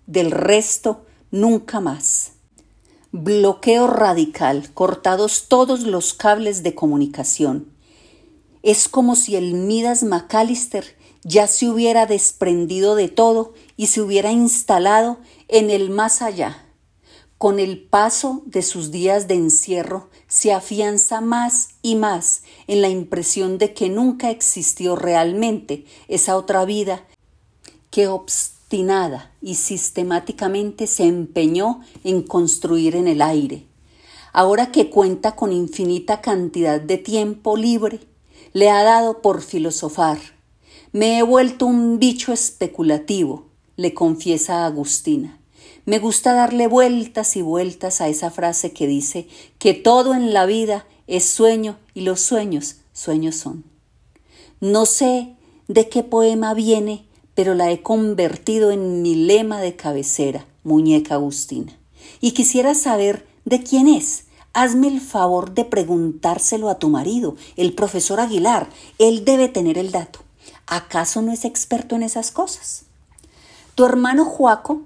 del 0.08 0.32
resto 0.32 1.06
nunca 1.32 1.80
más. 1.80 2.34
Bloqueo 3.12 3.88
radical, 3.88 4.72
cortados 4.74 5.46
todos 5.48 5.82
los 5.82 6.14
cables 6.14 6.62
de 6.62 6.76
comunicación. 6.76 7.68
Es 8.62 8.88
como 8.88 9.16
si 9.16 9.36
el 9.36 9.56
Midas 9.56 10.04
McAllister 10.04 10.99
ya 11.30 11.46
se 11.46 11.70
hubiera 11.70 12.08
desprendido 12.08 12.96
de 12.96 13.08
todo 13.08 13.54
y 13.78 13.88
se 13.88 14.02
hubiera 14.02 14.32
instalado 14.32 15.20
en 15.48 15.70
el 15.70 15.92
más 15.92 16.24
allá. 16.24 16.66
Con 17.38 17.60
el 17.60 17.84
paso 17.84 18.42
de 18.48 18.64
sus 18.64 18.90
días 18.90 19.28
de 19.28 19.36
encierro 19.36 20.10
se 20.28 20.52
afianza 20.54 21.22
más 21.22 21.70
y 21.84 21.96
más 21.96 22.42
en 22.66 22.82
la 22.82 22.90
impresión 22.90 23.60
de 23.60 23.76
que 23.76 23.90
nunca 23.90 24.32
existió 24.32 24.96
realmente 24.96 25.86
esa 26.08 26.36
otra 26.36 26.66
vida 26.66 27.06
que 27.92 28.08
obstinada 28.08 29.32
y 29.40 29.54
sistemáticamente 29.54 30.88
se 30.88 31.04
empeñó 31.04 31.82
en 32.04 32.24
construir 32.24 32.96
en 32.96 33.08
el 33.08 33.22
aire. 33.22 33.68
Ahora 34.34 34.72
que 34.72 34.90
cuenta 34.90 35.36
con 35.36 35.54
infinita 35.54 36.22
cantidad 36.22 36.82
de 36.82 36.98
tiempo 36.98 37.56
libre, 37.56 38.00
le 38.54 38.72
ha 38.72 38.82
dado 38.82 39.22
por 39.22 39.44
filosofar. 39.44 40.39
Me 40.92 41.18
he 41.18 41.24
vuelto 41.24 41.66
un 41.66 42.00
bicho 42.00 42.34
especulativo, 42.34 43.46
le 43.76 43.94
confiesa 43.94 44.66
Agustina. 44.66 45.40
Me 45.86 46.00
gusta 46.00 46.34
darle 46.34 46.68
vueltas 46.68 47.36
y 47.36 47.42
vueltas 47.42 48.02
a 48.02 48.08
esa 48.08 48.32
frase 48.32 48.74
que 48.74 48.88
dice 48.88 49.28
que 49.58 49.74
todo 49.74 50.14
en 50.14 50.34
la 50.34 50.46
vida 50.46 50.86
es 51.08 51.26
sueño 51.26 51.78
y 51.94 52.02
los 52.02 52.22
sueños 52.22 52.78
sueños 52.94 53.36
son. 53.36 53.64
No 54.60 54.86
sé 54.86 55.36
de 55.68 55.90
qué 55.90 56.04
poema 56.04 56.54
viene 56.54 57.06
pero 57.40 57.56
la 57.56 57.72
he 57.72 57.82
convertido 57.82 58.70
en 58.70 59.02
mi 59.02 59.16
lema 59.16 59.62
de 59.62 59.78
cabecera, 59.78 60.46
muñeca 60.66 61.14
Agustina. 61.14 61.72
Y 62.20 62.32
quisiera 62.32 62.76
saber 62.76 63.26
de 63.46 63.64
quién 63.64 63.88
es. 63.88 64.26
Hazme 64.52 64.90
el 64.90 65.00
favor 65.00 65.54
de 65.54 65.64
preguntárselo 65.64 66.68
a 66.68 66.80
tu 66.80 66.90
marido, 66.90 67.38
el 67.56 67.72
profesor 67.72 68.20
Aguilar. 68.20 68.68
Él 68.98 69.24
debe 69.24 69.48
tener 69.48 69.78
el 69.78 69.92
dato. 69.92 70.20
¿Acaso 70.70 71.24
no 71.24 71.32
es 71.32 71.46
experto 71.46 71.96
en 71.96 72.04
esas 72.04 72.30
cosas? 72.30 72.84
Tu 73.74 73.86
hermano 73.86 74.24
Juaco, 74.24 74.84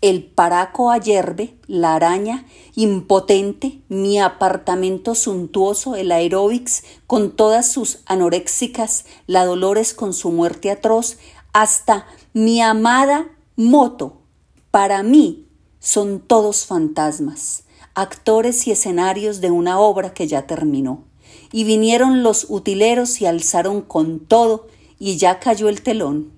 el 0.00 0.24
paraco 0.24 0.90
ayerbe, 0.90 1.58
la 1.66 1.94
araña, 1.94 2.46
impotente, 2.74 3.82
mi 3.90 4.18
apartamento 4.18 5.14
suntuoso, 5.14 5.94
el 5.94 6.10
aeróbics, 6.10 6.84
con 7.06 7.32
todas 7.32 7.70
sus 7.70 7.98
anoréxicas, 8.06 9.04
la 9.26 9.44
Dolores 9.44 9.92
con 9.92 10.14
su 10.14 10.30
muerte 10.30 10.70
atroz, 10.70 11.18
hasta 11.52 12.06
mi 12.32 12.62
amada 12.62 13.28
moto, 13.56 14.22
para 14.70 15.02
mí 15.02 15.48
son 15.80 16.20
todos 16.20 16.64
fantasmas, 16.64 17.64
actores 17.94 18.66
y 18.66 18.70
escenarios 18.70 19.42
de 19.42 19.50
una 19.50 19.80
obra 19.80 20.14
que 20.14 20.26
ya 20.28 20.46
terminó. 20.46 21.04
Y 21.52 21.64
vinieron 21.64 22.22
los 22.22 22.46
utileros 22.48 23.20
y 23.20 23.26
alzaron 23.26 23.82
con 23.82 24.20
todo 24.20 24.68
y 24.98 25.16
ya 25.16 25.38
cayó 25.38 25.68
el 25.68 25.82
telón. 25.82 26.32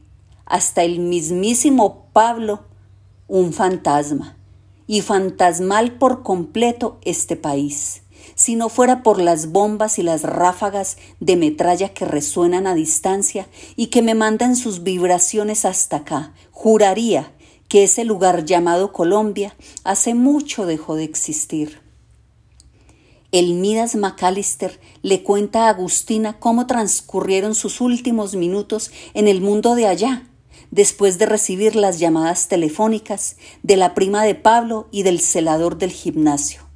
Hasta 0.47 0.83
el 0.83 0.99
mismísimo 1.01 2.07
Pablo, 2.13 2.65
un 3.27 3.53
fantasma, 3.53 4.37
y 4.87 5.03
fantasmal 5.03 5.99
por 5.99 6.23
completo 6.23 6.99
este 7.03 7.37
país 7.37 8.03
si 8.39 8.55
no 8.55 8.69
fuera 8.69 9.03
por 9.03 9.21
las 9.21 9.51
bombas 9.51 9.99
y 9.99 10.03
las 10.05 10.23
ráfagas 10.23 10.97
de 11.19 11.37
metralla 11.37 11.89
que 11.89 12.05
resuenan 12.05 12.69
a 12.69 12.75
distancia 12.75 13.49
y 13.75 13.87
que 13.87 14.01
me 14.01 14.15
mandan 14.15 14.55
sus 14.55 14.85
vibraciones 14.85 15.65
hasta 15.65 15.97
acá, 15.97 16.35
juraría 16.53 17.33
que 17.69 17.83
ese 17.83 18.05
lugar 18.05 18.45
llamado 18.45 18.93
Colombia 18.93 19.57
hace 19.83 20.15
mucho 20.15 20.67
dejó 20.67 20.95
de 20.95 21.03
existir. 21.03 21.81
El 23.31 23.55
Midas 23.55 23.95
McAllister 23.95 24.81
le 25.03 25.23
cuenta 25.23 25.67
a 25.67 25.69
Agustina 25.71 26.39
cómo 26.39 26.67
transcurrieron 26.67 27.55
sus 27.55 27.83
últimos 27.83 28.35
minutos 28.35 28.91
en 29.13 29.29
el 29.29 29.43
mundo 29.43 29.75
de 29.75 29.87
allá, 29.87 30.27
después 30.71 31.19
de 31.19 31.27
recibir 31.27 31.77
las 31.77 31.99
llamadas 31.99 32.49
telefónicas 32.49 33.37
de 33.63 33.77
la 33.77 33.95
prima 33.95 34.25
de 34.25 34.35
Pablo 34.35 34.89
y 34.91 35.03
del 35.03 35.21
celador 35.21 35.77
del 35.77 35.93
gimnasio 35.93 36.69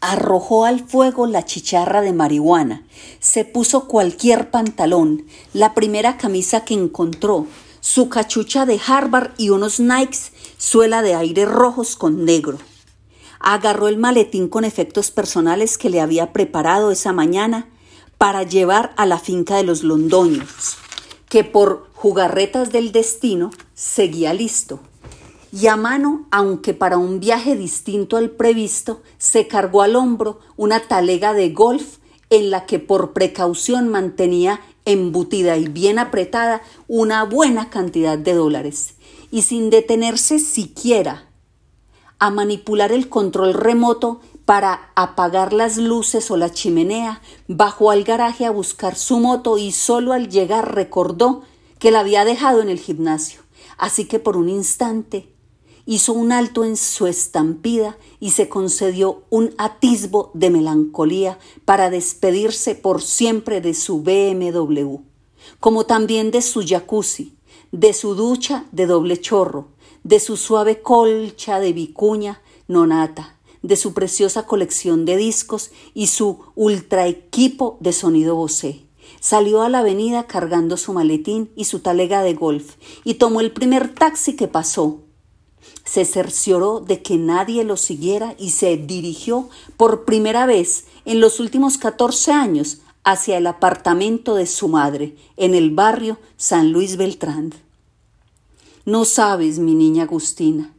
arrojó 0.00 0.64
al 0.64 0.80
fuego 0.80 1.26
la 1.26 1.44
chicharra 1.44 2.00
de 2.00 2.12
marihuana, 2.12 2.86
se 3.20 3.44
puso 3.44 3.86
cualquier 3.86 4.50
pantalón, 4.50 5.26
la 5.52 5.74
primera 5.74 6.16
camisa 6.16 6.64
que 6.64 6.74
encontró, 6.74 7.46
su 7.80 8.08
cachucha 8.08 8.66
de 8.66 8.80
Harvard 8.86 9.32
y 9.36 9.50
unos 9.50 9.78
Nikes, 9.78 10.32
suela 10.56 11.02
de 11.02 11.14
aire 11.14 11.44
rojos 11.44 11.96
con 11.96 12.24
negro. 12.24 12.58
Agarró 13.40 13.88
el 13.88 13.96
maletín 13.96 14.48
con 14.48 14.64
efectos 14.64 15.10
personales 15.10 15.78
que 15.78 15.90
le 15.90 16.00
había 16.00 16.32
preparado 16.32 16.90
esa 16.90 17.12
mañana 17.12 17.68
para 18.18 18.42
llevar 18.42 18.92
a 18.98 19.06
la 19.06 19.18
finca 19.18 19.56
de 19.56 19.62
los 19.62 19.82
londoños, 19.82 20.76
que 21.30 21.42
por 21.42 21.88
jugarretas 21.94 22.70
del 22.70 22.92
destino 22.92 23.50
seguía 23.74 24.34
listo. 24.34 24.80
Y 25.52 25.68
a 25.68 25.76
mano, 25.76 26.26
aunque 26.30 26.74
para 26.74 26.98
un 26.98 27.18
viaje 27.18 27.56
distinto 27.56 28.18
al 28.18 28.30
previsto, 28.30 29.00
se 29.16 29.48
cargó 29.48 29.80
al 29.80 29.96
hombro 29.96 30.38
una 30.58 30.80
talega 30.80 31.32
de 31.32 31.48
golf 31.48 31.96
en 32.28 32.50
la 32.50 32.66
que 32.66 32.78
por 32.78 33.14
precaución 33.14 33.88
mantenía 33.88 34.60
embutida 34.84 35.56
y 35.56 35.66
bien 35.66 35.98
apretada 35.98 36.60
una 36.88 37.24
buena 37.24 37.70
cantidad 37.70 38.18
de 38.18 38.34
dólares, 38.34 38.94
y 39.30 39.42
sin 39.42 39.70
detenerse 39.70 40.38
siquiera 40.38 41.29
a 42.20 42.30
manipular 42.30 42.92
el 42.92 43.08
control 43.08 43.54
remoto 43.54 44.20
para 44.44 44.92
apagar 44.94 45.52
las 45.52 45.76
luces 45.76 46.30
o 46.30 46.36
la 46.36 46.50
chimenea, 46.50 47.20
bajó 47.48 47.90
al 47.90 48.04
garaje 48.04 48.44
a 48.44 48.50
buscar 48.50 48.94
su 48.94 49.18
moto 49.18 49.58
y 49.58 49.72
solo 49.72 50.12
al 50.12 50.28
llegar 50.28 50.74
recordó 50.74 51.42
que 51.78 51.90
la 51.90 52.00
había 52.00 52.24
dejado 52.24 52.60
en 52.60 52.68
el 52.68 52.78
gimnasio. 52.78 53.40
Así 53.78 54.04
que 54.04 54.18
por 54.18 54.36
un 54.36 54.48
instante 54.48 55.32
hizo 55.86 56.12
un 56.12 56.30
alto 56.30 56.64
en 56.64 56.76
su 56.76 57.06
estampida 57.06 57.96
y 58.20 58.30
se 58.30 58.48
concedió 58.48 59.22
un 59.30 59.54
atisbo 59.56 60.30
de 60.34 60.50
melancolía 60.50 61.38
para 61.64 61.88
despedirse 61.88 62.74
por 62.74 63.02
siempre 63.02 63.60
de 63.60 63.72
su 63.72 64.02
BMW, 64.02 64.96
como 65.58 65.86
también 65.86 66.30
de 66.30 66.42
su 66.42 66.62
jacuzzi, 66.66 67.34
de 67.72 67.92
su 67.92 68.14
ducha 68.14 68.66
de 68.72 68.86
doble 68.86 69.20
chorro, 69.20 69.68
de 70.04 70.20
su 70.20 70.36
suave 70.36 70.82
colcha 70.82 71.60
de 71.60 71.72
vicuña 71.72 72.40
nonata, 72.68 73.36
de 73.62 73.76
su 73.76 73.92
preciosa 73.94 74.46
colección 74.46 75.04
de 75.04 75.16
discos 75.16 75.70
y 75.94 76.06
su 76.06 76.40
ultra 76.54 77.06
equipo 77.06 77.76
de 77.80 77.92
sonido 77.92 78.36
Bose. 78.36 78.82
Salió 79.20 79.62
a 79.62 79.68
la 79.68 79.80
avenida 79.80 80.26
cargando 80.26 80.76
su 80.76 80.92
maletín 80.92 81.50
y 81.56 81.64
su 81.64 81.80
talega 81.80 82.22
de 82.22 82.34
golf 82.34 82.76
y 83.04 83.14
tomó 83.14 83.40
el 83.40 83.52
primer 83.52 83.92
taxi 83.94 84.36
que 84.36 84.48
pasó, 84.48 85.00
se 85.84 86.04
cercioró 86.04 86.80
de 86.80 87.02
que 87.02 87.16
nadie 87.16 87.64
lo 87.64 87.76
siguiera 87.76 88.34
y 88.38 88.50
se 88.50 88.76
dirigió 88.76 89.48
por 89.76 90.04
primera 90.04 90.46
vez 90.46 90.86
en 91.04 91.20
los 91.20 91.40
últimos 91.40 91.78
14 91.78 92.32
años 92.32 92.78
hacia 93.04 93.38
el 93.38 93.46
apartamento 93.46 94.34
de 94.34 94.46
su 94.46 94.68
madre 94.68 95.16
en 95.36 95.54
el 95.54 95.70
barrio 95.70 96.18
San 96.36 96.72
Luis 96.72 96.96
Beltrán. 96.96 97.54
No 98.86 99.04
sabes, 99.04 99.58
mi 99.58 99.74
niña 99.74 100.04
Agustina, 100.04 100.74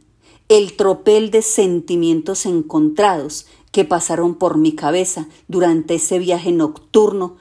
el 0.48 0.76
tropel 0.76 1.30
de 1.30 1.40
sentimientos 1.42 2.46
encontrados 2.46 3.46
que 3.70 3.84
pasaron 3.84 4.34
por 4.34 4.58
mi 4.58 4.74
cabeza 4.74 5.28
durante 5.46 5.94
ese 5.94 6.18
viaje 6.18 6.50
nocturno 6.52 7.36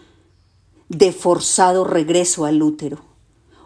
de 0.88 1.12
forzado 1.12 1.84
regreso 1.84 2.46
al 2.46 2.62
útero 2.62 3.00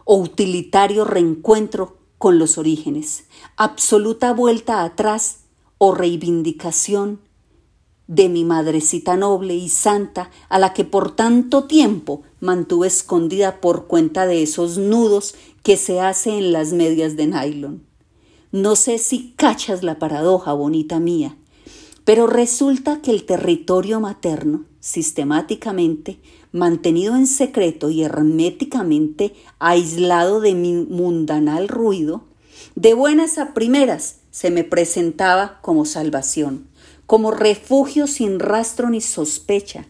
o 0.06 0.18
utilitario 0.18 1.04
reencuentro 1.04 1.98
con 2.18 2.40
los 2.40 2.58
orígenes, 2.58 3.26
absoluta 3.58 4.34
vuelta 4.34 4.84
atrás 4.84 5.40
o 5.78 5.94
reivindicación 5.94 7.20
de 8.08 8.30
mi 8.30 8.46
madrecita 8.46 9.18
noble 9.18 9.56
y 9.56 9.68
santa 9.70 10.30
a 10.48 10.60
la 10.60 10.74
que 10.74 10.86
por 10.86 11.16
tanto 11.16 11.66
tiempo 11.66 12.22
mantuve 12.40 12.88
escondida 12.88 13.60
por 13.60 13.88
cuenta 13.88 14.28
de 14.28 14.44
esos 14.44 14.78
nudos 14.78 15.36
que 15.66 15.78
se 15.78 16.00
hace 16.00 16.38
en 16.38 16.54
las 16.54 16.74
medias 16.74 17.16
de 17.16 17.26
nylon. 17.26 17.84
No 18.52 18.76
sé 18.76 19.00
si 19.00 19.34
cachas 19.36 19.82
la 19.82 19.98
paradoja, 19.98 20.54
bonita 20.54 21.00
mía, 21.00 21.36
pero 22.04 22.28
resulta 22.28 23.02
que 23.02 23.10
el 23.10 23.26
territorio 23.26 24.00
materno, 24.00 24.66
sistemáticamente, 24.80 26.20
mantenido 26.52 27.16
en 27.16 27.26
secreto 27.26 27.90
y 27.90 28.04
herméticamente 28.04 29.34
aislado 29.58 30.40
de 30.40 30.54
mi 30.54 30.74
mundanal 30.74 31.68
ruido, 31.68 32.26
de 32.76 32.94
buenas 32.94 33.40
a 33.40 33.56
primeras 33.56 34.18
se 34.30 34.52
me 34.52 34.64
presentaba 34.64 35.60
como 35.64 35.86
salvación 35.86 36.68
como 37.06 37.32
refugio 37.32 38.08
sin 38.08 38.40
rastro 38.40 38.90
ni 38.90 39.02
sospecha, 39.02 39.86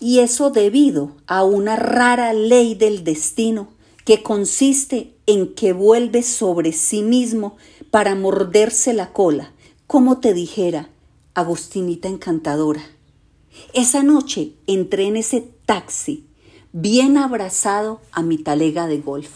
y 0.00 0.20
eso 0.20 0.50
debido 0.50 1.12
a 1.26 1.44
una 1.44 1.76
rara 1.76 2.32
ley 2.32 2.74
del 2.74 3.04
destino 3.04 3.68
que 4.08 4.22
consiste 4.22 5.12
en 5.26 5.54
que 5.54 5.74
vuelve 5.74 6.22
sobre 6.22 6.72
sí 6.72 7.02
mismo 7.02 7.58
para 7.90 8.14
morderse 8.14 8.94
la 8.94 9.12
cola, 9.12 9.52
como 9.86 10.16
te 10.16 10.32
dijera, 10.32 10.88
Agustinita 11.34 12.08
encantadora. 12.08 12.80
Esa 13.74 14.02
noche 14.02 14.54
entré 14.66 15.08
en 15.08 15.18
ese 15.18 15.52
taxi, 15.66 16.24
bien 16.72 17.18
abrazado 17.18 18.00
a 18.10 18.22
mi 18.22 18.38
talega 18.38 18.86
de 18.86 18.96
golf. 18.96 19.28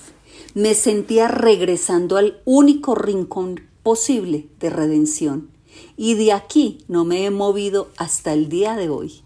Me 0.54 0.72
sentía 0.72 1.28
regresando 1.28 2.16
al 2.16 2.40
único 2.46 2.94
rincón 2.94 3.60
posible 3.82 4.48
de 4.58 4.70
redención. 4.70 5.50
Y 5.98 6.14
de 6.14 6.32
aquí 6.32 6.78
no 6.88 7.04
me 7.04 7.26
he 7.26 7.30
movido 7.30 7.90
hasta 7.98 8.32
el 8.32 8.48
día 8.48 8.74
de 8.76 8.88
hoy, 8.88 9.20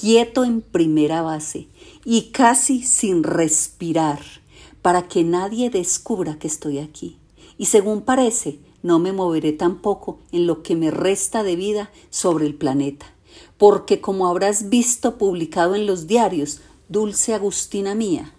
quieto 0.00 0.44
en 0.44 0.60
primera 0.60 1.22
base 1.22 1.66
y 2.04 2.30
casi 2.30 2.84
sin 2.84 3.24
respirar, 3.24 4.20
para 4.82 5.08
que 5.08 5.24
nadie 5.24 5.70
descubra 5.70 6.38
que 6.38 6.48
estoy 6.48 6.78
aquí. 6.78 7.16
Y 7.56 7.66
según 7.66 8.02
parece, 8.02 8.58
no 8.82 8.98
me 8.98 9.12
moveré 9.12 9.52
tampoco 9.52 10.18
en 10.32 10.46
lo 10.46 10.62
que 10.62 10.74
me 10.74 10.90
resta 10.90 11.42
de 11.42 11.56
vida 11.56 11.90
sobre 12.10 12.46
el 12.46 12.54
planeta, 12.54 13.06
porque 13.56 14.00
como 14.00 14.26
habrás 14.26 14.68
visto 14.68 15.18
publicado 15.18 15.74
en 15.76 15.86
los 15.86 16.06
diarios, 16.06 16.60
dulce 16.88 17.32
Agustina 17.32 17.94
mía, 17.94 18.34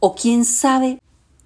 o 0.00 0.14
quién 0.14 0.44
sabe, 0.44 1.00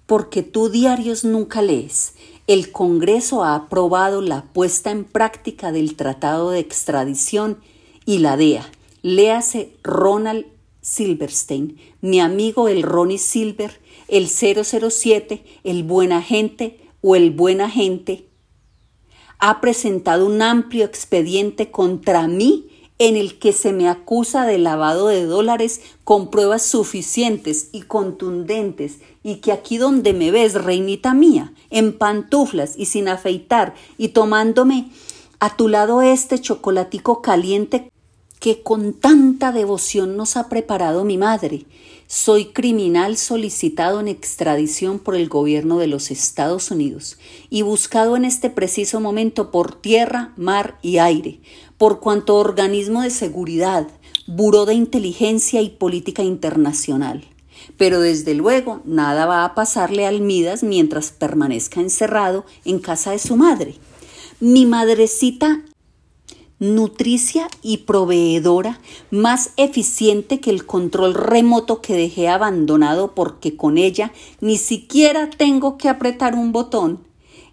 porque 0.07 0.41
tú 0.41 0.69
diarios 0.69 1.23
nunca 1.23 1.61
lees, 1.61 2.13
el 2.47 2.71
Congreso 2.71 3.43
ha 3.43 3.55
aprobado 3.55 4.21
la 4.21 4.45
puesta 4.45 4.89
en 4.89 5.03
práctica 5.03 5.71
del 5.71 5.95
Tratado 5.95 6.51
de 6.51 6.59
Extradición 6.59 7.59
y 8.05 8.19
la 8.19 8.37
DEA. 8.37 8.71
Léase 9.01 9.75
Ronald 9.83 10.45
Silverstein, 10.81 11.77
mi 11.99 12.21
amigo 12.21 12.69
el 12.69 12.83
Ronnie 12.83 13.17
Silver, 13.17 13.81
el 14.07 14.27
007, 14.29 15.43
el 15.63 15.83
buen 15.83 16.11
agente 16.11 16.79
o 17.01 17.15
el 17.15 17.31
buen 17.31 17.61
agente, 17.61 18.25
ha 19.39 19.61
presentado 19.61 20.25
un 20.25 20.41
amplio 20.41 20.85
expediente 20.85 21.69
contra 21.69 22.27
mí 22.27 22.69
en 22.99 23.15
el 23.15 23.37
que 23.37 23.53
se 23.53 23.73
me 23.73 23.87
acusa 23.87 24.45
de 24.45 24.57
lavado 24.57 25.07
de 25.07 25.25
dólares 25.25 25.81
con 26.03 26.31
pruebas 26.31 26.63
suficientes 26.63 27.69
y 27.71 27.83
contundentes 27.83 28.97
y 29.23 29.35
que 29.35 29.51
aquí 29.51 29.77
donde 29.77 30.13
me 30.13 30.31
ves, 30.31 30.55
reinita 30.55 31.13
mía, 31.13 31.53
en 31.69 31.95
pantuflas 31.95 32.73
y 32.75 32.85
sin 32.85 33.07
afeitar 33.07 33.75
y 33.97 34.09
tomándome 34.09 34.89
a 35.39 35.55
tu 35.55 35.67
lado 35.67 36.01
este 36.01 36.39
chocolatico 36.39 37.21
caliente 37.21 37.91
que 38.39 38.63
con 38.63 38.93
tanta 38.93 39.51
devoción 39.51 40.17
nos 40.17 40.37
ha 40.37 40.49
preparado 40.49 41.03
mi 41.03 41.17
madre. 41.17 41.65
Soy 42.09 42.45
criminal 42.45 43.17
solicitado 43.17 43.99
en 43.99 44.07
extradición 44.07 44.97
por 44.97 45.17
el 45.17 45.27
gobierno 45.27 45.77
de 45.77 45.87
los 45.87 46.09
Estados 46.09 46.71
Unidos 46.71 47.17
y 47.49 47.63
buscado 47.63 48.15
en 48.15 48.23
este 48.23 48.49
preciso 48.49 49.01
momento 49.01 49.51
por 49.51 49.75
tierra, 49.75 50.31
mar 50.37 50.79
y 50.81 50.99
aire, 50.99 51.41
por 51.77 51.99
cuanto 51.99 52.37
organismo 52.37 53.01
de 53.01 53.09
seguridad, 53.09 53.89
buró 54.25 54.65
de 54.65 54.73
inteligencia 54.73 55.61
y 55.61 55.67
política 55.67 56.23
internacional. 56.23 57.25
Pero 57.75 57.99
desde 57.99 58.35
luego 58.35 58.81
nada 58.85 59.25
va 59.25 59.43
a 59.43 59.53
pasarle 59.53 60.05
al 60.05 60.21
Midas 60.21 60.63
mientras 60.63 61.11
permanezca 61.11 61.81
encerrado 61.81 62.45
en 62.63 62.79
casa 62.79 63.11
de 63.11 63.19
su 63.19 63.35
madre. 63.35 63.75
Mi 64.39 64.65
madrecita 64.65 65.61
nutricia 66.59 67.47
y 67.61 67.77
proveedora, 67.79 68.79
más 69.11 69.51
eficiente 69.57 70.39
que 70.39 70.49
el 70.49 70.65
control 70.65 71.13
remoto 71.13 71.81
que 71.81 71.93
dejé 71.95 72.29
abandonado 72.29 73.13
porque 73.13 73.55
con 73.55 73.77
ella 73.77 74.11
ni 74.41 74.57
siquiera 74.57 75.29
tengo 75.29 75.77
que 75.77 75.89
apretar 75.89 76.35
un 76.35 76.51
botón. 76.51 77.05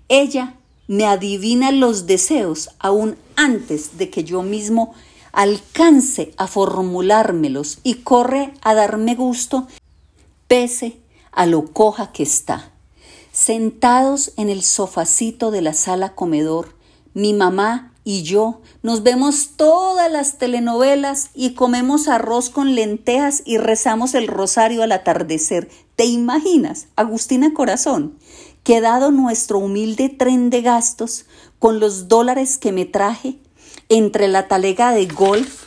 Ella 0.08 0.54
me 0.86 1.06
adivina 1.06 1.70
los 1.70 2.06
deseos 2.06 2.70
aún 2.78 3.16
antes 3.36 3.98
de 3.98 4.10
que 4.10 4.24
yo 4.24 4.42
mismo 4.42 4.94
alcance 5.32 6.32
a 6.36 6.46
formulármelos 6.46 7.78
y 7.82 7.94
corre 7.94 8.54
a 8.62 8.74
darme 8.74 9.14
gusto 9.14 9.66
pese 10.46 10.98
a 11.32 11.46
lo 11.46 11.66
coja 11.72 12.12
que 12.12 12.22
está. 12.22 12.70
Sentados 13.32 14.32
en 14.36 14.48
el 14.48 14.62
sofacito 14.62 15.50
de 15.50 15.60
la 15.60 15.74
sala 15.74 16.14
comedor, 16.14 16.76
mi 17.14 17.32
mamá 17.32 17.93
y 18.04 18.22
yo 18.22 18.60
nos 18.82 19.02
vemos 19.02 19.52
todas 19.56 20.12
las 20.12 20.36
telenovelas 20.38 21.30
y 21.34 21.54
comemos 21.54 22.06
arroz 22.06 22.50
con 22.50 22.74
lentejas 22.74 23.42
y 23.46 23.56
rezamos 23.56 24.14
el 24.14 24.28
rosario 24.28 24.82
al 24.82 24.92
atardecer. 24.92 25.70
¿Te 25.96 26.04
imaginas, 26.04 26.88
Agustina 26.96 27.54
Corazón, 27.54 28.18
que 28.62 28.82
dado 28.82 29.10
nuestro 29.10 29.58
humilde 29.58 30.10
tren 30.10 30.50
de 30.50 30.62
gastos, 30.62 31.24
con 31.58 31.80
los 31.80 32.08
dólares 32.08 32.58
que 32.58 32.72
me 32.72 32.84
traje, 32.84 33.38
entre 33.88 34.28
la 34.28 34.48
talega 34.48 34.92
de 34.92 35.06
golf, 35.06 35.64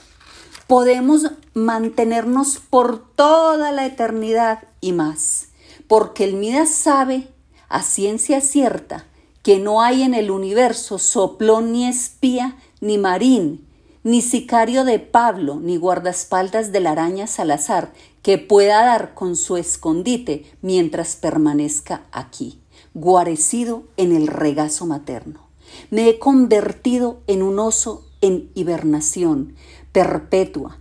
podemos 0.68 1.32
mantenernos 1.54 2.60
por 2.70 3.00
toda 3.16 3.72
la 3.72 3.86
eternidad 3.86 4.64
y 4.80 4.92
más, 4.92 5.48
porque 5.88 6.24
el 6.24 6.36
Midas 6.36 6.70
sabe, 6.70 7.30
a 7.70 7.82
ciencia 7.82 8.42
cierta, 8.42 9.08
que 9.48 9.60
no 9.60 9.82
hay 9.82 10.04
en 10.04 10.14
el 10.14 10.30
universo 10.30 11.00
soplón 11.00 11.72
ni 11.72 11.88
espía, 11.88 12.58
ni 12.82 12.98
marín, 12.98 13.66
ni 14.04 14.22
sicario 14.22 14.84
de 14.84 15.00
Pablo, 15.00 15.62
ni 15.62 15.78
guardaespaldas 15.78 16.74
de 16.74 16.82
la 16.82 16.92
araña 16.92 17.28
Salazar, 17.28 17.94
que 18.22 18.40
pueda 18.40 18.84
dar 18.84 19.14
con 19.14 19.38
su 19.38 19.56
escondite 19.56 20.44
mientras 20.62 21.16
permanezca 21.16 22.04
aquí, 22.12 22.60
guarecido 22.94 23.84
en 23.96 24.14
el 24.14 24.28
regazo 24.28 24.86
materno. 24.86 25.48
Me 25.92 26.10
he 26.10 26.20
convertido 26.20 27.22
en 27.26 27.42
un 27.42 27.58
oso 27.58 28.06
en 28.20 28.52
hibernación 28.54 29.56
perpetua, 29.94 30.78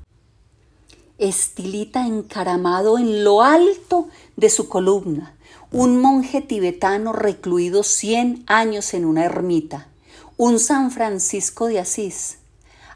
estilita 1.18 2.04
encaramado 2.04 2.98
en 2.98 3.22
lo 3.22 3.42
alto 3.42 4.08
de 4.34 4.50
su 4.50 4.68
columna, 4.68 5.35
un 5.72 6.00
monje 6.00 6.40
tibetano 6.40 7.12
recluido 7.12 7.82
cien 7.82 8.44
años 8.46 8.94
en 8.94 9.04
una 9.04 9.24
ermita, 9.24 9.88
un 10.36 10.60
San 10.60 10.90
Francisco 10.90 11.66
de 11.66 11.80
Asís. 11.80 12.38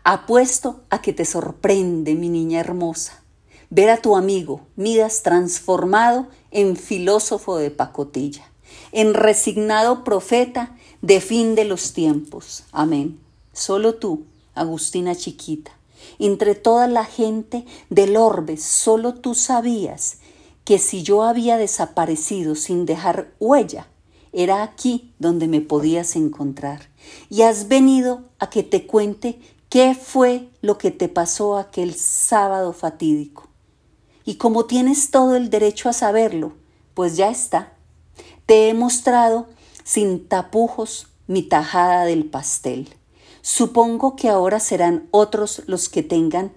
Apuesto 0.05 0.81
a 0.89 1.03
que 1.03 1.13
te 1.13 1.25
sorprende, 1.25 2.15
mi 2.15 2.29
niña 2.29 2.61
hermosa, 2.61 3.23
ver 3.71 3.91
a 3.91 3.99
tu 3.99 4.17
amigo 4.17 4.63
Midas 4.77 5.23
transformado 5.23 6.29
en 6.53 6.77
filósofo 6.77 7.57
de 7.57 7.71
pacotilla, 7.71 8.49
en 8.93 9.15
resignado 9.15 10.05
profeta 10.05 10.77
de 11.03 11.21
fin 11.21 11.55
de 11.55 11.65
los 11.65 11.93
tiempos. 11.93 12.65
Amén. 12.73 13.19
Solo 13.53 13.97
tú, 13.97 14.25
Agustina 14.55 15.17
chiquita, 15.17 15.73
entre 16.19 16.55
toda 16.55 16.87
la 16.87 17.05
gente 17.05 17.67
del 17.91 18.17
orbe, 18.17 18.57
solo 18.57 19.15
tú 19.15 19.35
sabías 19.35 20.20
que 20.71 20.79
si 20.79 21.03
yo 21.03 21.25
había 21.25 21.57
desaparecido 21.57 22.55
sin 22.55 22.87
dejar 22.87 23.35
huella, 23.41 23.89
era 24.33 24.63
aquí 24.63 25.13
donde 25.19 25.49
me 25.49 25.61
podías 25.61 26.15
encontrar. 26.15 26.91
Y 27.29 27.43
has 27.43 27.67
venido 27.67 28.23
a 28.39 28.51
que 28.51 28.63
te 28.63 28.87
cuente 28.87 29.41
qué 29.69 29.97
fue 30.01 30.49
lo 30.63 30.79
que 30.79 30.93
te 30.93 31.09
pasó 31.09 31.57
aquel 31.57 31.97
sábado 31.97 32.73
fatídico. 32.73 33.49
Y 34.25 34.37
como 34.37 34.67
tienes 34.67 35.11
todo 35.11 35.35
el 35.35 35.51
derecho 35.51 35.89
a 35.89 35.93
saberlo, 35.93 36.53
pues 36.95 37.17
ya 37.17 37.31
está. 37.31 37.73
Te 38.47 38.69
he 38.69 38.75
mostrado 38.75 39.49
sin 39.83 40.29
tapujos 40.29 41.09
mi 41.27 41.43
tajada 41.43 42.05
del 42.05 42.27
pastel. 42.27 42.95
Supongo 43.43 44.15
que 44.15 44.29
ahora 44.29 44.61
serán 44.61 45.09
otros 45.11 45.63
los 45.67 45.89
que 45.89 46.05
tengan 46.05 46.53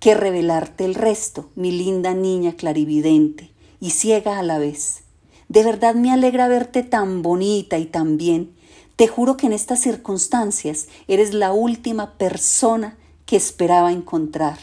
que 0.00 0.14
revelarte 0.14 0.86
el 0.86 0.94
resto, 0.94 1.50
mi 1.54 1.70
linda 1.70 2.14
niña 2.14 2.54
clarividente 2.54 3.57
y 3.80 3.90
ciega 3.90 4.38
a 4.38 4.42
la 4.42 4.58
vez. 4.58 5.02
De 5.48 5.62
verdad 5.62 5.94
me 5.94 6.12
alegra 6.12 6.48
verte 6.48 6.82
tan 6.82 7.22
bonita 7.22 7.78
y 7.78 7.86
tan 7.86 8.16
bien. 8.18 8.54
Te 8.96 9.08
juro 9.08 9.36
que 9.36 9.46
en 9.46 9.52
estas 9.52 9.80
circunstancias 9.80 10.88
eres 11.06 11.32
la 11.32 11.52
última 11.52 12.18
persona 12.18 12.96
que 13.26 13.36
esperaba 13.36 13.92
encontrar. 13.92 14.58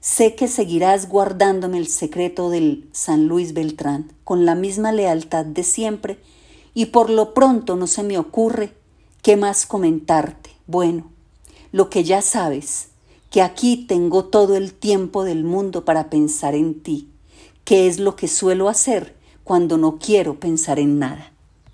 Sé 0.00 0.34
que 0.34 0.48
seguirás 0.48 1.08
guardándome 1.08 1.78
el 1.78 1.86
secreto 1.86 2.50
del 2.50 2.88
San 2.92 3.28
Luis 3.28 3.54
Beltrán 3.54 4.12
con 4.24 4.44
la 4.44 4.56
misma 4.56 4.90
lealtad 4.90 5.44
de 5.44 5.62
siempre 5.62 6.18
y 6.74 6.86
por 6.86 7.08
lo 7.08 7.34
pronto 7.34 7.76
no 7.76 7.86
se 7.86 8.02
me 8.02 8.18
ocurre 8.18 8.74
qué 9.22 9.36
más 9.36 9.64
comentarte. 9.64 10.50
Bueno, 10.66 11.10
lo 11.70 11.88
que 11.88 12.02
ya 12.02 12.20
sabes, 12.20 12.88
que 13.30 13.42
aquí 13.42 13.86
tengo 13.86 14.24
todo 14.24 14.56
el 14.56 14.74
tiempo 14.74 15.22
del 15.22 15.44
mundo 15.44 15.84
para 15.84 16.10
pensar 16.10 16.56
en 16.56 16.82
ti, 16.82 17.08
que 17.64 17.86
es 17.86 17.98
lo 17.98 18.16
que 18.16 18.28
suelo 18.28 18.68
hacer 18.68 19.16
cuando 19.44 19.78
no 19.78 19.98
quiero 19.98 20.38
pensar 20.38 20.78
en 20.78 20.98
nada. 20.98 21.31